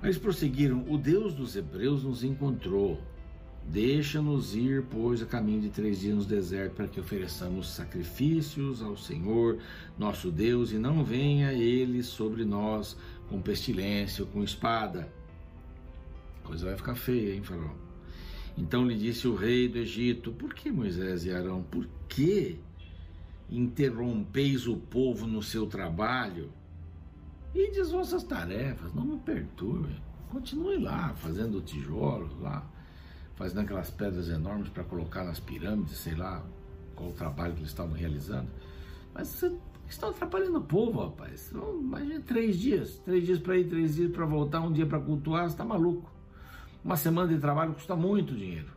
Mas 0.01 0.17
prosseguiram: 0.17 0.86
O 0.89 0.98
Deus 0.98 1.34
dos 1.34 1.55
Hebreus 1.55 2.03
nos 2.03 2.24
encontrou. 2.24 3.00
Deixa-nos 3.67 4.55
ir, 4.55 4.84
pois, 4.89 5.22
a 5.22 5.25
caminho 5.25 5.62
de 5.62 5.70
três 5.70 6.00
dias 6.00 6.17
no 6.17 6.25
deserto, 6.25 6.74
para 6.74 6.88
que 6.88 7.00
ofereçamos 7.00 7.70
sacrifícios 7.70 8.81
ao 8.81 8.98
Senhor, 8.98 9.60
nosso 9.98 10.31
Deus, 10.31 10.72
e 10.72 10.79
não 10.79 11.03
venha 11.03 11.53
ele 11.53 12.01
sobre 12.01 12.43
nós 12.43 12.98
com 13.29 13.39
pestilência 13.39 14.24
ou 14.24 14.29
com 14.29 14.43
espada. 14.43 15.08
A 16.43 16.48
coisa 16.48 16.65
vai 16.65 16.75
ficar 16.75 16.96
feia, 16.96 17.36
hein, 17.36 17.43
Faraó? 17.43 17.75
Então 18.58 18.86
lhe 18.86 18.98
disse 18.98 19.27
o 19.27 19.36
rei 19.36 19.70
do 19.70 19.77
Egito: 19.77 20.31
Por 20.31 20.53
que 20.53 20.72
Moisés 20.72 21.24
e 21.25 21.31
Arão? 21.31 21.62
Por 21.62 21.88
que 22.10 22.60
interrompeis 23.50 24.67
o 24.67 24.75
povo 24.75 25.27
no 25.27 25.43
seu 25.43 25.67
trabalho? 25.67 26.51
E 27.53 27.72
diz 27.72 27.91
vossas 27.91 28.24
tarefas, 28.24 28.93
não 28.93 29.05
me 29.05 29.20
perturbe. 29.20 30.01
Continue 30.29 30.77
lá, 30.77 31.13
fazendo 31.15 31.62
tijolos 31.62 32.39
lá 32.39 32.65
fazendo 33.41 33.62
aquelas 33.62 33.89
pedras 33.89 34.29
enormes 34.29 34.70
para 34.70 34.84
colocar 34.84 35.24
nas 35.24 35.39
pirâmides, 35.39 35.98
sei 35.98 36.13
lá 36.13 36.43
qual 36.96 37.10
o 37.10 37.13
trabalho 37.13 37.53
que 37.53 37.62
eles 37.62 37.72
estavam 37.72 37.93
realizando. 37.93 38.48
Mas 39.15 39.29
você 39.29 39.51
estão 39.89 40.10
atrapalhando 40.10 40.60
o 40.60 40.63
povo, 40.63 41.01
rapaz. 41.01 41.50
Então, 41.50 41.79
imagina 41.79 42.22
três 42.22 42.55
dias, 42.55 43.01
três 43.03 43.25
dias 43.25 43.39
para 43.39 43.58
ir, 43.58 43.67
três 43.67 43.96
dias 43.96 44.12
para 44.12 44.27
voltar, 44.27 44.62
um 44.62 44.72
dia 44.72 44.86
para 44.86 45.00
cultuar, 45.00 45.46
você 45.46 45.55
está 45.55 45.65
maluco. 45.65 46.12
Uma 46.86 46.96
semana 46.96 47.34
de 47.34 47.39
trabalho 47.39 47.74
custa 47.74 47.96
muito 47.96 48.36
dinheiro. 48.36 48.70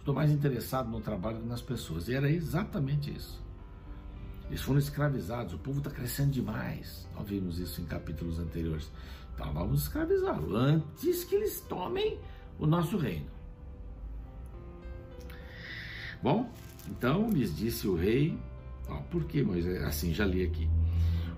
Estou 0.00 0.12
mais 0.12 0.32
interessado 0.32 0.90
no 0.90 1.00
trabalho 1.00 1.38
que 1.38 1.46
nas 1.46 1.62
pessoas. 1.62 2.08
E 2.08 2.14
era 2.14 2.28
exatamente 2.28 3.14
isso. 3.14 3.40
Eles 4.48 4.60
foram 4.60 4.78
escravizados, 4.78 5.54
o 5.54 5.58
povo 5.58 5.78
está 5.78 5.90
crescendo 5.90 6.30
demais. 6.30 7.08
Nós 7.14 7.28
vimos 7.28 7.58
isso 7.58 7.80
em 7.80 7.84
capítulos 7.84 8.38
anteriores. 8.38 8.90
Então 9.34 9.52
vamos 9.52 9.82
escravizá-lo 9.82 10.54
antes 10.54 11.24
que 11.24 11.34
eles 11.34 11.60
tomem 11.62 12.18
o 12.58 12.66
nosso 12.66 12.96
reino. 12.96 13.26
Bom, 16.22 16.50
então 16.88 17.30
lhes 17.30 17.56
disse 17.56 17.88
o 17.88 17.96
rei, 17.96 18.38
ó, 18.88 18.96
por 19.10 19.24
que 19.24 19.42
Moisés? 19.42 19.82
Assim, 19.82 20.14
já 20.14 20.24
li 20.24 20.44
aqui. 20.44 20.68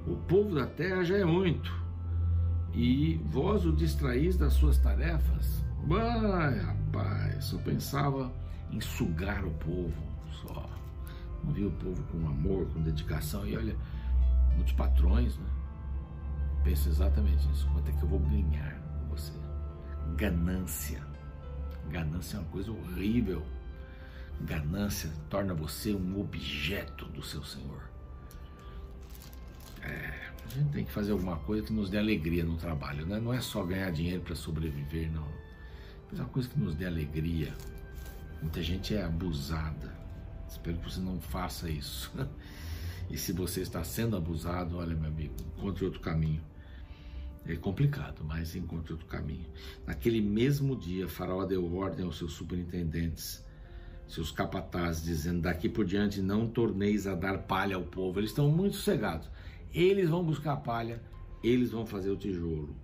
O 0.06 0.16
povo 0.16 0.54
da 0.54 0.66
terra 0.66 1.02
já 1.02 1.16
é 1.16 1.24
muito, 1.24 1.72
e 2.74 3.20
vós 3.26 3.64
o 3.64 3.72
distraís 3.72 4.36
das 4.36 4.52
suas 4.54 4.76
tarefas? 4.78 5.64
Ai, 5.90 6.58
rapaz, 6.58 7.44
só 7.44 7.58
pensava 7.58 8.32
em 8.70 8.80
sugar 8.80 9.44
o 9.44 9.50
povo, 9.52 9.94
só. 10.42 10.73
Não 11.44 11.52
via 11.52 11.68
o 11.68 11.72
povo 11.72 12.02
com 12.04 12.26
amor, 12.26 12.66
com 12.72 12.80
dedicação, 12.82 13.46
e 13.46 13.56
olha, 13.56 13.76
muitos 14.54 14.72
patrões, 14.72 15.36
né? 15.36 15.46
Pensa 16.62 16.88
exatamente 16.88 17.46
nisso, 17.46 17.68
quanto 17.72 17.90
é 17.90 17.92
que 17.92 18.02
eu 18.02 18.08
vou 18.08 18.18
ganhar 18.20 18.80
com 18.80 19.14
você? 19.14 19.32
Ganância. 20.16 21.02
Ganância 21.90 22.38
é 22.38 22.40
uma 22.40 22.48
coisa 22.48 22.72
horrível. 22.72 23.44
Ganância 24.40 25.10
torna 25.28 25.52
você 25.54 25.94
um 25.94 26.18
objeto 26.18 27.04
do 27.06 27.22
seu 27.22 27.44
Senhor. 27.44 27.82
É, 29.82 30.30
a 30.46 30.54
gente 30.54 30.72
tem 30.72 30.84
que 30.84 30.90
fazer 30.90 31.12
alguma 31.12 31.36
coisa 31.36 31.66
que 31.66 31.72
nos 31.72 31.90
dê 31.90 31.98
alegria 31.98 32.44
no 32.44 32.56
trabalho, 32.56 33.04
né? 33.06 33.20
Não 33.20 33.32
é 33.32 33.40
só 33.40 33.62
ganhar 33.62 33.90
dinheiro 33.90 34.22
para 34.22 34.34
sobreviver, 34.34 35.12
não. 35.12 35.28
Mas 36.10 36.18
é 36.18 36.22
uma 36.22 36.30
coisa 36.30 36.48
que 36.48 36.58
nos 36.58 36.74
dê 36.74 36.86
alegria. 36.86 37.52
Muita 38.40 38.62
gente 38.62 38.94
é 38.94 39.04
abusada. 39.04 40.03
Espero 40.54 40.78
que 40.78 40.90
você 40.90 41.00
não 41.00 41.20
faça 41.20 41.68
isso. 41.68 42.12
E 43.10 43.18
se 43.18 43.34
você 43.34 43.60
está 43.60 43.84
sendo 43.84 44.16
abusado, 44.16 44.78
olha, 44.78 44.96
meu 44.96 45.10
amigo, 45.10 45.34
encontre 45.58 45.84
outro 45.84 46.00
caminho. 46.00 46.40
É 47.46 47.54
complicado, 47.54 48.24
mas 48.24 48.56
encontre 48.56 48.94
outro 48.94 49.06
caminho. 49.06 49.44
Naquele 49.86 50.22
mesmo 50.22 50.74
dia, 50.74 51.06
Faraó 51.06 51.44
deu 51.44 51.76
ordem 51.76 52.06
aos 52.06 52.16
seus 52.16 52.32
superintendentes 52.32 53.44
seus 54.06 54.30
capatazes, 54.30 55.04
dizendo: 55.04 55.42
daqui 55.42 55.68
por 55.68 55.84
diante 55.84 56.20
não 56.20 56.46
torneis 56.48 57.06
a 57.06 57.14
dar 57.14 57.38
palha 57.38 57.76
ao 57.76 57.82
povo. 57.82 58.20
Eles 58.20 58.30
estão 58.30 58.48
muito 58.48 58.76
sossegados. 58.76 59.28
Eles 59.72 60.08
vão 60.08 60.24
buscar 60.24 60.56
palha, 60.56 61.02
eles 61.42 61.70
vão 61.70 61.84
fazer 61.84 62.10
o 62.10 62.16
tijolo. 62.16 62.74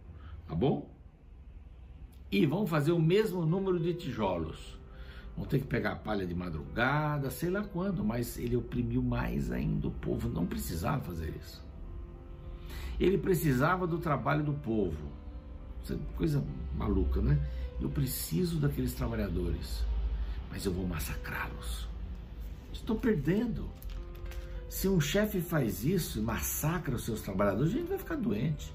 Tá 0.46 0.54
bom? 0.54 0.90
E 2.30 2.46
vão 2.46 2.66
fazer 2.66 2.92
o 2.92 3.00
mesmo 3.00 3.44
número 3.46 3.78
de 3.78 3.94
tijolos. 3.94 4.78
Vão 5.40 5.48
ter 5.48 5.58
que 5.58 5.66
pegar 5.66 5.96
palha 5.96 6.26
de 6.26 6.34
madrugada, 6.34 7.30
sei 7.30 7.50
lá 7.50 7.64
quando, 7.64 8.04
mas 8.04 8.38
ele 8.38 8.56
oprimiu 8.56 9.02
mais 9.02 9.50
ainda 9.50 9.88
o 9.88 9.90
povo. 9.90 10.28
Não 10.28 10.46
precisava 10.46 11.02
fazer 11.02 11.34
isso. 11.40 11.64
Ele 13.00 13.18
precisava 13.18 13.86
do 13.86 13.98
trabalho 13.98 14.44
do 14.44 14.52
povo. 14.52 15.10
É 15.90 15.96
coisa 16.16 16.44
maluca, 16.76 17.20
né? 17.20 17.40
Eu 17.80 17.88
preciso 17.88 18.60
daqueles 18.60 18.92
trabalhadores 18.92 19.84
mas 20.50 20.66
eu 20.66 20.72
vou 20.72 20.86
massacrá-los. 20.86 21.88
Estou 22.72 22.96
perdendo. 22.96 23.70
Se 24.68 24.88
um 24.88 25.00
chefe 25.00 25.40
faz 25.40 25.84
isso 25.84 26.18
e 26.18 26.22
massacra 26.22 26.96
os 26.96 27.04
seus 27.04 27.22
trabalhadores, 27.22 27.72
a 27.72 27.76
gente 27.76 27.88
vai 27.88 27.98
ficar 27.98 28.16
doente. 28.16 28.72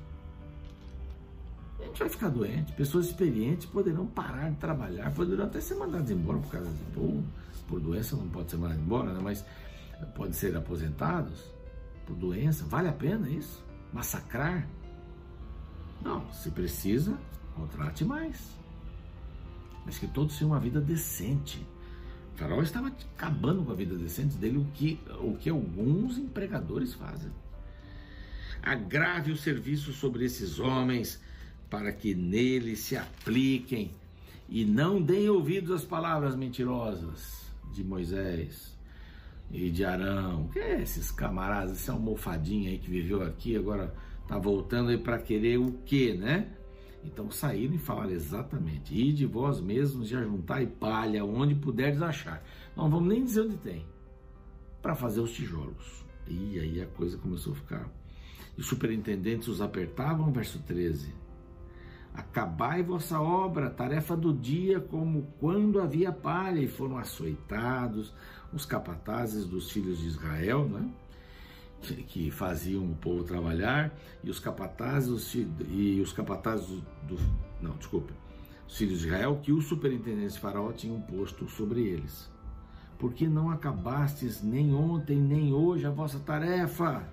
Gente 1.96 2.00
vai 2.00 2.10
ficar 2.10 2.28
doente. 2.28 2.74
Pessoas 2.74 3.06
experientes 3.06 3.66
poderão 3.68 4.06
parar 4.06 4.50
de 4.50 4.58
trabalhar, 4.58 5.14
poderão 5.14 5.46
até 5.46 5.62
ser 5.62 5.76
mandadas 5.76 6.12
embora 6.12 6.40
por 6.40 6.52
causa 6.52 6.70
de 6.70 7.00
ou 7.00 7.24
por 7.70 7.80
doença, 7.80 8.18
não 8.18 8.28
pode 8.28 8.52
ser 8.52 8.58
mandado 8.58 8.82
embora, 8.82 9.14
né? 9.14 9.22
mas 9.24 9.46
podem 10.14 10.34
ser 10.34 10.54
aposentados 10.58 11.54
por 12.06 12.14
doença. 12.18 12.66
Vale 12.66 12.90
a 12.90 12.92
pena 12.92 13.30
isso? 13.30 13.64
Massacrar? 13.94 14.68
Não, 16.04 16.30
se 16.34 16.52
precisa, 16.52 17.18
contrate 17.56 18.04
mais 18.04 18.54
mas 19.86 20.00
que 20.00 20.08
todos 20.08 20.36
tenham 20.38 20.52
uma 20.52 20.60
vida 20.60 20.82
decente. 20.82 21.66
O 22.34 22.38
faraó 22.38 22.62
estava 22.62 22.88
acabando 22.88 23.64
com 23.64 23.72
a 23.72 23.76
vida 23.76 23.96
decente 23.96 24.36
dele, 24.36 24.58
o 24.58 24.66
que, 24.74 25.00
o 25.22 25.38
que 25.38 25.50
alguns 25.50 26.18
empregadores 26.18 26.94
fazem. 26.94 27.32
Agrave 28.62 29.32
o 29.32 29.38
serviço 29.38 29.94
sobre 29.94 30.26
esses 30.26 30.60
homens 30.60 31.22
para 31.70 31.92
que 31.92 32.14
nele 32.14 32.76
se 32.76 32.96
apliquem 32.96 33.92
e 34.48 34.64
não 34.64 35.02
deem 35.02 35.30
ouvidos 35.30 35.72
às 35.72 35.84
palavras 35.84 36.36
mentirosas 36.36 37.52
de 37.74 37.84
Moisés 37.84 38.78
e 39.52 39.70
de 39.70 39.84
Arão. 39.84 40.48
Que 40.50 40.60
é 40.60 40.82
esses 40.82 41.12
camaradas, 41.12 41.80
esse 41.80 41.90
almofadinho 41.90 42.70
aí 42.70 42.78
que 42.78 42.90
viveu 42.90 43.24
aqui, 43.24 43.56
agora 43.56 43.94
tá 44.28 44.38
voltando 44.38 44.90
aí 44.90 44.98
para 44.98 45.20
querer 45.20 45.58
o 45.58 45.74
quê, 45.86 46.14
né? 46.14 46.52
Então 47.04 47.30
saíram 47.30 47.76
e 47.76 47.80
falaram 47.80 48.12
exatamente: 48.12 48.94
e 48.94 49.12
de 49.14 49.26
vós 49.26 49.60
mesmos 49.60 50.08
já 50.08 50.22
juntai 50.24 50.66
palha 50.66 51.24
onde 51.24 51.56
puderes 51.56 52.02
achar. 52.02 52.44
Não 52.76 52.90
vamos 52.90 53.08
nem 53.08 53.24
dizer 53.24 53.42
onde 53.42 53.58
tem, 53.58 53.86
para 54.82 54.96
fazer 54.96 55.22
os 55.22 55.32
tijolos. 55.32 56.04
E 56.28 56.60
aí 56.60 56.82
a 56.82 56.88
coisa 56.88 57.18
começou 57.18 57.54
a 57.54 57.56
ficar. 57.56 57.90
E 58.58 58.62
os 58.62 58.68
superintendentes 58.68 59.48
os 59.48 59.62
apertavam, 59.62 60.32
verso 60.32 60.60
13. 60.60 61.14
Acabai 62.16 62.82
vossa 62.82 63.20
obra, 63.20 63.70
tarefa 63.70 64.16
do 64.16 64.34
dia, 64.34 64.80
como 64.80 65.28
quando 65.40 65.82
havia 65.82 66.12
palha, 66.12 66.60
e 66.60 66.68
foram 66.68 66.98
açoitados 66.98 68.14
os 68.54 68.66
capatazes 68.66 69.46
dos 69.46 69.70
filhos 69.70 70.00
de 70.00 70.08
Israel, 70.08 70.66
né? 70.66 70.90
que 72.08 72.32
faziam 72.32 72.84
o 72.84 72.96
povo 72.96 73.24
trabalhar, 73.24 73.94
e 74.24 74.30
os 74.30 74.40
capatazes 74.40 75.36
e 75.70 76.00
os 76.02 76.14
capatazes 76.14 76.82
do, 77.04 77.18
não, 77.62 77.76
desculpa, 77.76 78.14
os 78.68 78.78
filhos 78.78 79.02
de 79.02 79.08
Israel, 79.08 79.40
que 79.44 79.52
o 79.52 79.62
superintendente 79.62 80.34
de 80.34 80.40
Faraó 80.40 80.72
tinham 80.72 81.00
posto 81.02 81.48
sobre 81.50 81.82
eles. 81.82 82.30
Porque 82.98 83.28
não 83.28 83.52
acabastes 83.52 84.42
nem 84.42 84.74
ontem 84.74 85.18
nem 85.18 85.54
hoje 85.54 85.86
a 85.86 85.92
vossa 85.92 86.20
tarefa, 86.20 87.04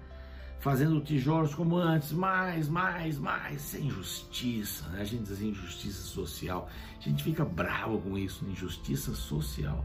fazendo 0.62 1.00
tijolos 1.00 1.57
como 1.57 1.76
antes, 1.76 2.12
mais, 2.12 2.69
mais, 2.69 3.19
mais, 3.19 3.61
sem 3.61 3.90
justiça, 3.90 4.88
né? 4.90 5.00
a 5.00 5.04
gente 5.04 5.25
diz 5.25 5.42
injustiça 5.42 6.02
social, 6.02 6.71
a 6.97 7.02
gente 7.02 7.25
fica 7.25 7.45
bravo 7.45 8.00
com 8.00 8.16
isso, 8.16 8.47
injustiça 8.47 9.12
social. 9.12 9.85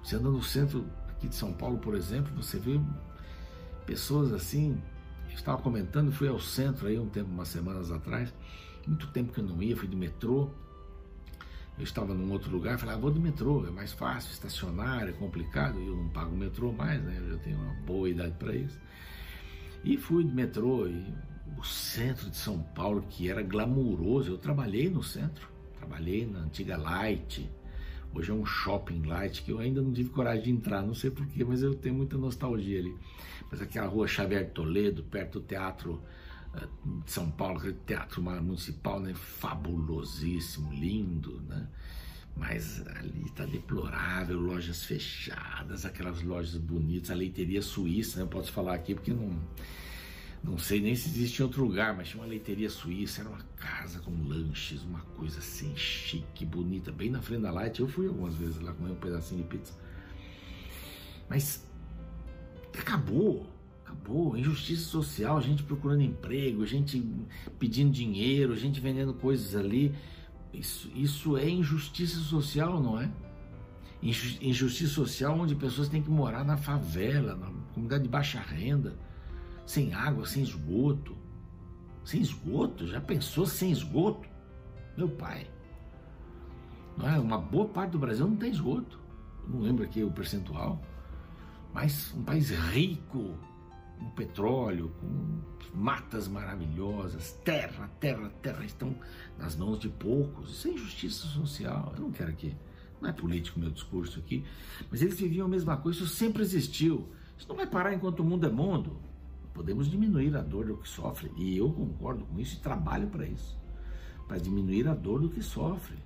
Você 0.00 0.14
anda 0.14 0.30
no 0.30 0.40
centro 0.44 0.86
aqui 1.08 1.26
de 1.26 1.34
São 1.34 1.52
Paulo, 1.52 1.78
por 1.78 1.96
exemplo, 1.96 2.32
você 2.40 2.56
vê 2.56 2.80
pessoas 3.84 4.32
assim. 4.32 4.80
Eu 5.28 5.34
estava 5.34 5.60
comentando, 5.60 6.12
fui 6.12 6.28
ao 6.28 6.38
centro 6.38 6.86
aí 6.86 6.96
um 6.96 7.08
tempo, 7.08 7.28
umas 7.28 7.48
semanas 7.48 7.90
atrás, 7.90 8.32
muito 8.86 9.08
tempo 9.08 9.32
que 9.32 9.40
eu 9.40 9.44
não 9.44 9.60
ia, 9.60 9.76
fui 9.76 9.88
de 9.88 9.96
metrô. 9.96 10.50
Eu 11.76 11.82
estava 11.82 12.14
num 12.14 12.30
outro 12.30 12.48
lugar, 12.52 12.78
falei, 12.78 12.94
ah, 12.94 12.98
vou 12.98 13.10
de 13.10 13.18
metrô, 13.18 13.66
é 13.66 13.70
mais 13.70 13.92
fácil, 13.92 14.30
estacionar, 14.30 15.08
é 15.08 15.12
complicado, 15.12 15.80
eu 15.80 15.96
não 15.96 16.08
pago 16.10 16.36
metrô 16.36 16.70
mais, 16.70 17.02
né? 17.02 17.16
Eu 17.18 17.30
já 17.30 17.38
tenho 17.38 17.58
uma 17.58 17.74
boa 17.82 18.08
idade 18.08 18.36
para 18.38 18.54
isso. 18.54 18.78
E 19.84 19.96
fui 19.96 20.24
de 20.24 20.32
metrô 20.32 20.86
e 20.86 21.04
o 21.58 21.64
centro 21.64 22.30
de 22.30 22.36
São 22.36 22.62
Paulo, 22.62 23.04
que 23.08 23.28
era 23.28 23.42
glamuroso, 23.42 24.30
eu 24.30 24.38
trabalhei 24.38 24.88
no 24.90 25.02
centro, 25.02 25.48
trabalhei 25.78 26.26
na 26.26 26.40
antiga 26.40 26.76
Light, 26.76 27.50
Hoje 28.12 28.30
é 28.32 28.34
um 28.34 28.44
shopping 28.44 29.02
light 29.02 29.42
que 29.42 29.52
eu 29.52 29.60
ainda 29.60 29.80
não 29.80 29.92
tive 29.92 30.10
coragem 30.10 30.42
de 30.42 30.50
entrar, 30.50 30.82
não 30.82 30.94
sei 30.94 31.10
porquê, 31.10 31.44
mas 31.44 31.62
eu 31.62 31.74
tenho 31.74 31.94
muita 31.94 32.18
nostalgia 32.18 32.80
ali. 32.80 32.96
Mas 33.50 33.62
aquela 33.62 33.86
rua 33.86 34.08
Xavier 34.08 34.50
Toledo, 34.50 35.04
perto 35.04 35.38
do 35.38 35.46
Teatro 35.46 36.02
uh, 36.52 37.02
de 37.04 37.10
São 37.10 37.30
Paulo, 37.30 37.58
aquele 37.58 37.78
teatro 37.86 38.20
municipal, 38.20 38.98
né? 38.98 39.14
Fabulosíssimo, 39.14 40.72
lindo, 40.72 41.40
né? 41.42 41.68
Mas 42.40 42.82
ali 42.96 43.26
está 43.26 43.44
deplorável, 43.44 44.40
lojas 44.40 44.82
fechadas, 44.82 45.84
aquelas 45.84 46.22
lojas 46.22 46.56
bonitas, 46.56 47.10
a 47.10 47.14
leiteria 47.14 47.60
suíça, 47.60 48.16
né? 48.16 48.24
eu 48.24 48.28
posso 48.28 48.50
falar 48.50 48.74
aqui 48.74 48.94
porque 48.94 49.12
não 49.12 49.38
não 50.42 50.56
sei 50.56 50.80
nem 50.80 50.96
se 50.96 51.06
existe 51.10 51.40
em 51.40 51.42
outro 51.42 51.62
lugar, 51.62 51.94
mas 51.94 52.08
tinha 52.08 52.22
uma 52.22 52.28
leiteria 52.28 52.70
suíça, 52.70 53.20
era 53.20 53.28
uma 53.28 53.42
casa 53.56 54.00
com 54.00 54.10
lanches, 54.26 54.82
uma 54.82 55.00
coisa 55.00 55.38
assim 55.38 55.76
chique, 55.76 56.46
bonita, 56.46 56.90
bem 56.90 57.10
na 57.10 57.20
frente 57.20 57.42
da 57.42 57.52
Light. 57.52 57.78
Eu 57.78 57.86
fui 57.86 58.06
algumas 58.06 58.34
vezes 58.36 58.58
lá 58.58 58.72
comer 58.72 58.92
um 58.92 58.96
pedacinho 58.96 59.42
de 59.42 59.48
pizza. 59.48 59.74
Mas 61.28 61.62
acabou, 62.78 63.46
acabou. 63.84 64.34
Injustiça 64.34 64.84
social, 64.84 65.42
gente 65.42 65.62
procurando 65.62 66.00
emprego, 66.00 66.64
gente 66.64 67.04
pedindo 67.58 67.92
dinheiro, 67.92 68.56
gente 68.56 68.80
vendendo 68.80 69.12
coisas 69.12 69.54
ali. 69.54 69.94
Isso, 70.52 70.90
isso 70.94 71.36
é 71.36 71.48
injustiça 71.48 72.18
social, 72.20 72.80
não 72.80 73.00
é? 73.00 73.10
Injustiça 74.02 74.94
social 74.94 75.38
onde 75.38 75.54
pessoas 75.54 75.88
têm 75.88 76.02
que 76.02 76.10
morar 76.10 76.44
na 76.44 76.56
favela, 76.56 77.36
na 77.36 77.50
comunidade 77.74 78.04
de 78.04 78.08
baixa 78.08 78.40
renda 78.40 78.96
sem 79.70 79.94
água, 79.94 80.26
sem 80.26 80.42
esgoto. 80.42 81.16
Sem 82.04 82.20
esgoto? 82.20 82.88
Já 82.88 83.00
pensou 83.00 83.46
sem 83.46 83.70
esgoto? 83.70 84.28
Meu 84.96 85.08
pai. 85.08 85.48
Não 86.96 87.08
é? 87.08 87.18
Uma 87.18 87.38
boa 87.38 87.68
parte 87.68 87.92
do 87.92 87.98
Brasil 87.98 88.26
não 88.26 88.36
tem 88.36 88.50
esgoto. 88.50 88.98
não 89.46 89.60
lembro 89.60 89.84
aqui 89.84 90.02
o 90.02 90.10
percentual. 90.10 90.82
Mas 91.72 92.12
um 92.14 92.24
país 92.24 92.50
rico, 92.50 93.38
com 94.00 94.10
petróleo, 94.10 94.90
com 95.00 95.40
matas 95.72 96.26
maravilhosas, 96.26 97.32
terra, 97.44 97.88
terra, 98.00 98.30
terra 98.42 98.64
estão 98.64 98.94
nas 99.38 99.54
mãos 99.54 99.78
de 99.78 99.88
poucos. 99.88 100.50
Isso 100.50 100.68
é 100.68 100.70
injustiça 100.72 101.26
social. 101.28 101.92
Eu 101.96 102.04
não 102.04 102.10
quero 102.10 102.32
que. 102.32 102.56
Não 103.00 103.08
é 103.08 103.12
político 103.12 103.58
meu 103.58 103.70
discurso 103.70 104.18
aqui, 104.18 104.44
mas 104.90 105.00
eles 105.00 105.18
viviam 105.18 105.46
a 105.46 105.48
mesma 105.48 105.74
coisa, 105.74 106.00
isso 106.02 106.14
sempre 106.14 106.42
existiu. 106.42 107.08
Isso 107.38 107.48
não 107.48 107.56
vai 107.56 107.66
parar 107.66 107.94
enquanto 107.94 108.20
o 108.20 108.24
mundo 108.24 108.46
é 108.46 108.50
mundo. 108.50 109.00
Podemos 109.54 109.90
diminuir 109.90 110.36
a 110.36 110.42
dor 110.42 110.66
do 110.66 110.76
que 110.76 110.86
sofre, 110.86 111.32
e 111.38 111.56
eu 111.56 111.72
concordo 111.72 112.26
com 112.26 112.38
isso 112.38 112.56
e 112.56 112.60
trabalho 112.60 113.06
para 113.06 113.26
isso 113.26 113.60
para 114.30 114.38
diminuir 114.38 114.86
a 114.86 114.94
dor 114.94 115.20
do 115.20 115.28
que 115.28 115.42
sofre. 115.42 115.98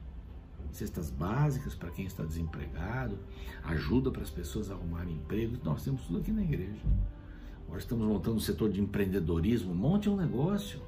Cestas 0.73 1.11
básicas 1.11 1.75
para 1.75 1.91
quem 1.91 2.07
está 2.07 2.25
desempregado, 2.25 3.19
ajuda 3.65 4.11
para 4.11 4.23
as 4.23 4.31
pessoas 4.31 4.71
arrumarem 4.71 5.17
emprego. 5.17 5.59
Nós 5.63 5.85
temos 5.85 6.07
tudo 6.07 6.21
aqui 6.21 6.33
na 6.33 6.43
igreja. 6.43 6.81
Agora 7.67 7.79
estamos 7.79 8.07
montando 8.07 8.37
um 8.37 8.41
setor 8.41 8.71
de 8.71 8.81
empreendedorismo. 8.81 9.75
Monte 9.75 10.09
um 10.09 10.17
negócio. 10.17 10.81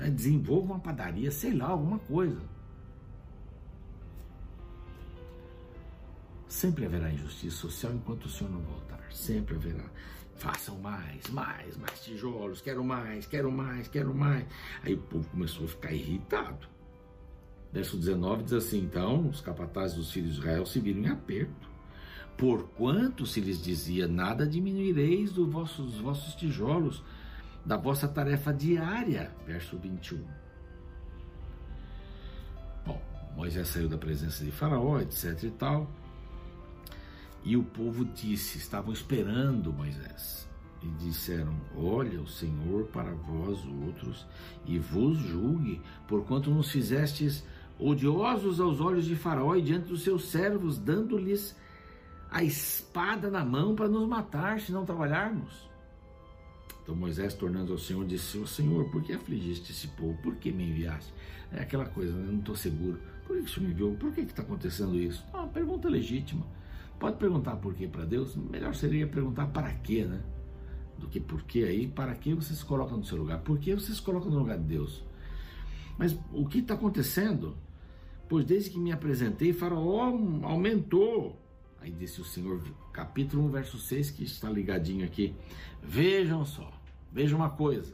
É? 0.00 0.10
Desenvolva 0.10 0.72
uma 0.72 0.80
padaria, 0.80 1.30
sei 1.30 1.54
lá, 1.54 1.68
alguma 1.68 1.98
coisa. 1.98 2.40
Sempre 6.48 6.86
haverá 6.86 7.10
injustiça 7.12 7.56
social 7.56 7.92
enquanto 7.92 8.26
o 8.26 8.28
Senhor 8.28 8.50
não 8.50 8.60
voltar. 8.60 9.04
Sempre 9.12 9.56
haverá. 9.56 9.84
Façam 10.36 10.78
mais, 10.78 11.28
mais, 11.30 11.76
mais 11.76 12.00
tijolos, 12.02 12.60
quero 12.60 12.84
mais, 12.84 13.26
quero 13.26 13.50
mais, 13.52 13.86
quero 13.88 14.14
mais. 14.14 14.44
Aí 14.82 14.94
o 14.94 14.98
povo 14.98 15.28
começou 15.30 15.64
a 15.64 15.68
ficar 15.68 15.92
irritado. 15.92 16.66
Verso 17.72 17.96
19 17.96 18.44
diz 18.44 18.52
assim: 18.52 18.78
Então 18.78 19.28
os 19.28 19.40
capatazes 19.40 19.96
dos 19.96 20.12
filhos 20.12 20.34
de 20.34 20.38
Israel 20.38 20.66
se 20.66 20.80
viram 20.80 21.00
em 21.00 21.08
aperto. 21.08 21.73
Porquanto 22.36 23.26
se 23.26 23.40
lhes 23.40 23.62
dizia: 23.62 24.08
Nada 24.08 24.46
diminuireis 24.46 25.32
dos 25.32 25.48
vossos, 25.48 25.92
dos 25.92 26.00
vossos 26.00 26.34
tijolos, 26.34 27.02
da 27.64 27.76
vossa 27.76 28.08
tarefa 28.08 28.52
diária. 28.52 29.32
Verso 29.46 29.78
21. 29.78 30.24
Bom, 32.84 33.00
Moisés 33.36 33.68
saiu 33.68 33.88
da 33.88 33.96
presença 33.96 34.44
de 34.44 34.50
Faraó, 34.50 35.00
etc 35.00 35.42
e 35.44 35.50
tal. 35.50 35.90
E 37.44 37.56
o 37.56 37.62
povo 37.62 38.04
disse: 38.04 38.58
estavam 38.58 38.92
esperando 38.92 39.72
Moisés. 39.72 40.48
E 40.82 40.88
disseram: 41.04 41.54
Olha 41.76 42.20
o 42.20 42.26
Senhor 42.26 42.86
para 42.86 43.14
vós 43.14 43.64
outros 43.86 44.26
e 44.66 44.78
vos 44.78 45.16
julgue, 45.18 45.80
porquanto 46.08 46.50
nos 46.50 46.70
fizestes 46.70 47.44
odiosos 47.78 48.60
aos 48.60 48.80
olhos 48.80 49.04
de 49.04 49.16
Faraó 49.16 49.56
e 49.56 49.62
diante 49.62 49.88
dos 49.88 50.02
seus 50.02 50.26
servos, 50.26 50.78
dando-lhes 50.78 51.56
a 52.34 52.42
espada 52.42 53.30
na 53.30 53.44
mão 53.44 53.76
para 53.76 53.86
nos 53.88 54.08
matar 54.08 54.60
se 54.60 54.72
não 54.72 54.84
trabalharmos. 54.84 55.70
Então 56.82 56.92
Moisés, 56.96 57.32
tornando 57.32 57.70
ao 57.70 57.78
Senhor, 57.78 58.04
disse: 58.04 58.44
Senhor, 58.48 58.90
por 58.90 59.04
que 59.04 59.12
afligiste 59.12 59.70
esse 59.70 59.86
povo? 59.86 60.18
Por 60.20 60.34
que 60.34 60.50
me 60.50 60.68
enviaste? 60.68 61.14
É 61.52 61.62
aquela 61.62 61.86
coisa, 61.86 62.12
né? 62.12 62.32
não 62.32 62.40
estou 62.40 62.56
seguro. 62.56 62.98
Por 63.24 63.36
que 63.36 63.42
o 63.44 63.48
Senhor 63.48 63.66
me 63.68 63.72
enviou? 63.72 63.94
Por 63.94 64.12
que 64.12 64.22
está 64.22 64.42
acontecendo 64.42 64.98
isso? 64.98 65.24
É 65.32 65.36
uma 65.36 65.46
pergunta 65.46 65.88
legítima. 65.88 66.44
Pode 66.98 67.18
perguntar 67.18 67.54
por 67.56 67.72
quê 67.72 67.86
para 67.86 68.04
Deus, 68.04 68.34
melhor 68.34 68.74
seria 68.74 69.06
perguntar 69.06 69.46
para 69.46 69.72
quê, 69.72 70.04
né? 70.04 70.20
Do 70.98 71.06
que 71.06 71.20
por 71.20 71.44
quê 71.44 71.60
aí, 71.60 71.86
para 71.86 72.16
que 72.16 72.34
você 72.34 72.52
se 72.52 72.64
coloca 72.64 72.96
no 72.96 73.04
seu 73.04 73.16
lugar? 73.16 73.42
Por 73.42 73.60
que 73.60 73.72
você 73.74 73.92
se 73.92 74.02
coloca 74.02 74.28
no 74.28 74.40
lugar 74.40 74.58
de 74.58 74.64
Deus? 74.64 75.04
Mas 75.96 76.18
o 76.32 76.46
que 76.46 76.58
está 76.58 76.74
acontecendo? 76.74 77.56
Pois 78.28 78.44
desde 78.44 78.70
que 78.70 78.78
me 78.78 78.90
apresentei, 78.90 79.52
Faraó 79.52 80.12
aumentou. 80.42 81.43
Aí 81.84 81.90
disse 81.90 82.18
o 82.18 82.24
Senhor, 82.24 82.62
capítulo 82.94 83.44
1, 83.44 83.50
verso 83.50 83.78
6, 83.78 84.12
que 84.12 84.24
está 84.24 84.48
ligadinho 84.48 85.04
aqui. 85.04 85.36
Vejam 85.82 86.42
só, 86.42 86.72
vejam 87.12 87.38
uma 87.38 87.50
coisa. 87.50 87.92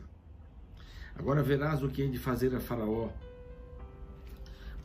Agora 1.13 1.43
verás 1.43 1.83
o 1.83 1.89
que 1.89 2.03
hei 2.03 2.09
de 2.09 2.17
fazer 2.17 2.55
a 2.55 2.61
Faraó 2.61 3.09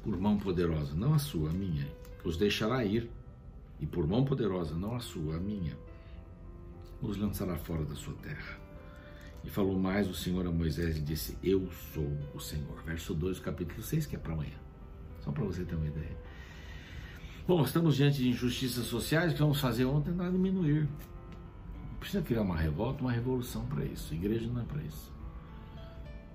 por 0.02 0.18
mão 0.18 0.40
poderosa, 0.40 0.96
não 0.96 1.14
a 1.14 1.20
sua, 1.20 1.52
a 1.52 1.54
minha. 1.54 1.88
Os 2.24 2.36
deixará 2.36 2.84
ir 2.84 3.08
e 3.80 3.86
por 3.86 4.08
mão 4.08 4.26
poderosa, 4.26 4.74
não 4.74 4.96
a 4.96 5.00
sua, 5.00 5.36
a 5.36 5.40
minha, 5.40 5.78
os 7.00 7.16
lançará 7.16 7.56
fora 7.58 7.86
da 7.86 7.94
sua 7.94 8.16
terra. 8.16 8.60
E 9.44 9.52
falou 9.52 9.78
mais 9.78 10.10
o 10.10 10.16
Senhor 10.16 10.48
a 10.48 10.52
Moisés 10.52 10.98
e 10.98 11.02
disse: 11.02 11.38
Eu 11.44 11.70
sou 11.94 12.12
o 12.34 12.40
Senhor. 12.40 12.82
Verso 12.82 13.14
2, 13.14 13.38
capítulo 13.38 13.84
6, 13.84 14.08
que 14.08 14.16
é 14.16 14.20
para 14.20 14.34
amanhã. 14.34 14.58
Só 15.20 15.32
para 15.32 15.44
você 15.44 15.64
ter 15.64 15.76
uma 15.76 15.86
ideia. 15.86 16.18
Bom, 17.48 17.64
estamos 17.64 17.96
diante 17.96 18.18
de 18.18 18.30
injustiças 18.30 18.86
sociais 18.86 19.34
que 19.34 19.40
vamos 19.40 19.60
fazer 19.60 19.86
ontem 19.86 20.12
tentar 20.12 20.30
diminuir. 20.30 20.88
Não 21.92 22.00
precisa 22.00 22.24
criar 22.24 22.42
uma 22.42 22.58
revolta, 22.58 23.02
uma 23.02 23.12
revolução 23.12 23.66
para 23.68 23.86
isso. 23.86 24.14
A 24.14 24.16
igreja 24.16 24.48
não 24.48 24.62
é 24.62 24.66
para 24.66 24.82
isso. 24.82 25.14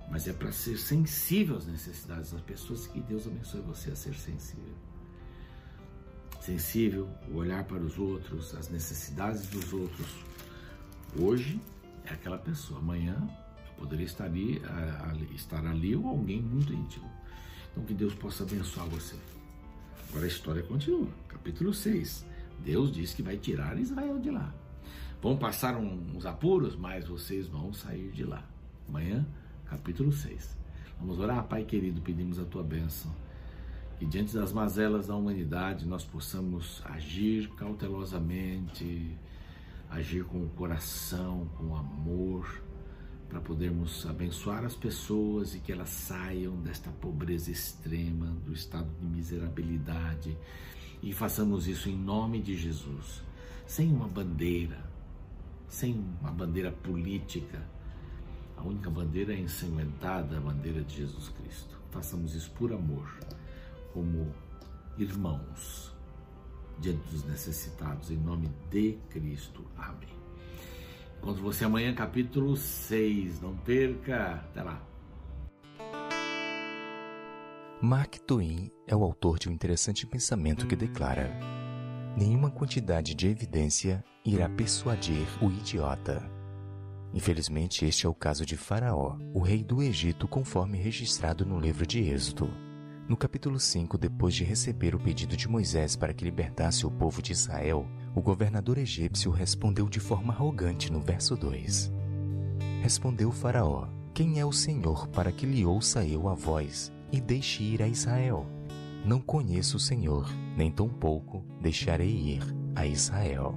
Mas 0.09 0.27
é 0.27 0.33
para 0.33 0.51
ser 0.51 0.77
sensível 0.77 1.57
às 1.57 1.67
necessidades 1.67 2.31
das 2.31 2.41
pessoas 2.41 2.87
que 2.87 2.99
Deus 3.01 3.27
abençoe 3.27 3.61
você 3.61 3.91
a 3.91 3.95
ser 3.95 4.13
sensível 4.13 4.73
sensível, 6.41 7.07
o 7.31 7.37
olhar 7.37 7.63
para 7.63 7.77
os 7.77 7.97
outros, 7.99 8.55
as 8.55 8.67
necessidades 8.69 9.45
dos 9.47 9.71
outros. 9.71 10.07
Hoje 11.17 11.61
é 12.03 12.13
aquela 12.13 12.37
pessoa, 12.37 12.79
amanhã 12.79 13.15
eu 13.67 13.73
poderia 13.75 14.05
estar 14.05 14.25
ali, 14.25 14.61
estar 15.35 15.65
ali 15.65 15.95
ou 15.95 16.07
alguém 16.07 16.41
muito 16.41 16.73
íntimo. 16.73 17.09
Então 17.71 17.83
que 17.85 17.93
Deus 17.93 18.15
possa 18.15 18.43
abençoar 18.43 18.87
você. 18.87 19.15
Agora 20.11 20.25
a 20.25 20.27
história 20.27 20.61
continua. 20.61 21.07
Capítulo 21.27 21.73
6. 21.73 22.25
Deus 22.59 22.91
diz 22.91 23.13
que 23.13 23.23
vai 23.23 23.37
tirar 23.37 23.79
Israel 23.79 24.19
de 24.19 24.29
lá. 24.29 24.53
Vão 25.21 25.37
passar 25.37 25.75
uns 25.75 26.25
apuros, 26.25 26.75
mas 26.75 27.07
vocês 27.07 27.47
vão 27.47 27.73
sair 27.73 28.11
de 28.11 28.23
lá. 28.23 28.43
Amanhã, 28.87 29.25
capítulo 29.65 30.11
6. 30.11 30.57
Vamos 30.99 31.17
orar, 31.17 31.43
Pai 31.47 31.63
querido, 31.63 32.01
pedimos 32.01 32.37
a 32.37 32.45
tua 32.45 32.61
bênção 32.61 33.11
que 34.01 34.05
diante 34.07 34.33
das 34.33 34.51
mazelas 34.51 35.05
da 35.05 35.15
humanidade 35.15 35.85
nós 35.85 36.03
possamos 36.03 36.81
agir 36.85 37.47
cautelosamente, 37.51 39.15
agir 39.91 40.23
com 40.23 40.43
o 40.43 40.49
coração, 40.49 41.47
com 41.55 41.75
amor, 41.75 42.63
para 43.31 43.39
podermos 43.39 44.05
abençoar 44.05 44.65
as 44.65 44.75
pessoas 44.75 45.55
e 45.55 45.59
que 45.59 45.71
elas 45.71 45.87
saiam 45.87 46.53
desta 46.57 46.91
pobreza 46.91 47.49
extrema, 47.49 48.25
do 48.45 48.51
estado 48.51 48.89
de 48.99 49.05
miserabilidade 49.05 50.37
e 51.01 51.13
façamos 51.13 51.65
isso 51.65 51.87
em 51.87 51.97
nome 51.97 52.41
de 52.41 52.57
Jesus, 52.57 53.23
sem 53.65 53.89
uma 53.89 54.05
bandeira, 54.05 54.83
sem 55.69 55.97
uma 56.19 56.29
bandeira 56.29 56.73
política. 56.73 57.65
A 58.57 58.63
única 58.63 58.89
bandeira 58.89 59.33
é 59.33 59.41
a 60.37 60.41
bandeira 60.41 60.81
de 60.83 60.97
Jesus 60.97 61.29
Cristo. 61.29 61.79
Façamos 61.89 62.35
isso 62.35 62.51
por 62.51 62.73
amor 62.73 63.17
como 63.93 64.29
irmãos 64.97 65.95
diante 66.79 67.09
dos 67.09 67.23
necessitados, 67.23 68.11
em 68.11 68.17
nome 68.17 68.51
de 68.69 68.97
Cristo. 69.09 69.65
Amém. 69.77 70.20
Encontro 71.21 71.43
você 71.43 71.65
amanhã, 71.65 71.93
capítulo 71.93 72.57
6. 72.57 73.41
Não 73.41 73.55
perca. 73.55 74.43
Até 74.49 74.63
lá. 74.63 74.81
Mark 77.79 78.17
Twain 78.25 78.71
é 78.87 78.95
o 78.95 79.03
autor 79.03 79.37
de 79.37 79.47
um 79.47 79.51
interessante 79.51 80.07
pensamento 80.07 80.65
que 80.65 80.75
declara: 80.75 81.31
Nenhuma 82.17 82.49
quantidade 82.49 83.13
de 83.13 83.27
evidência 83.27 84.03
irá 84.25 84.49
persuadir 84.49 85.27
o 85.39 85.51
idiota. 85.51 86.27
Infelizmente, 87.13 87.85
este 87.85 88.07
é 88.07 88.09
o 88.09 88.15
caso 88.15 88.43
de 88.43 88.57
Faraó, 88.57 89.15
o 89.31 89.41
rei 89.41 89.63
do 89.63 89.83
Egito, 89.83 90.27
conforme 90.27 90.79
registrado 90.79 91.45
no 91.45 91.59
livro 91.59 91.85
de 91.85 91.99
Êxodo. 91.99 92.49
No 93.07 93.15
capítulo 93.15 93.59
5, 93.59 93.95
depois 93.95 94.33
de 94.33 94.43
receber 94.43 94.95
o 94.95 94.99
pedido 94.99 95.37
de 95.37 95.47
Moisés 95.47 95.95
para 95.95 96.15
que 96.15 96.23
libertasse 96.23 96.83
o 96.83 96.89
povo 96.89 97.21
de 97.21 97.31
Israel, 97.31 97.85
o 98.13 98.21
governador 98.21 98.77
egípcio 98.77 99.31
respondeu 99.31 99.87
de 99.87 99.99
forma 99.99 100.33
arrogante 100.33 100.91
no 100.91 100.99
verso 100.99 101.35
2. 101.35 101.91
Respondeu 102.81 103.31
Faraó: 103.31 103.87
Quem 104.13 104.39
é 104.39 104.45
o 104.45 104.51
Senhor 104.51 105.07
para 105.07 105.31
que 105.31 105.45
lhe 105.45 105.65
ouça 105.65 106.05
eu 106.05 106.27
a 106.27 106.33
voz 106.33 106.91
e 107.11 107.21
deixe 107.21 107.63
ir 107.63 107.81
a 107.81 107.87
Israel? 107.87 108.45
Não 109.05 109.19
conheço 109.19 109.77
o 109.77 109.79
Senhor, 109.79 110.29
nem 110.55 110.71
tampouco 110.71 111.43
deixarei 111.59 112.09
ir 112.09 112.43
a 112.75 112.85
Israel. 112.85 113.55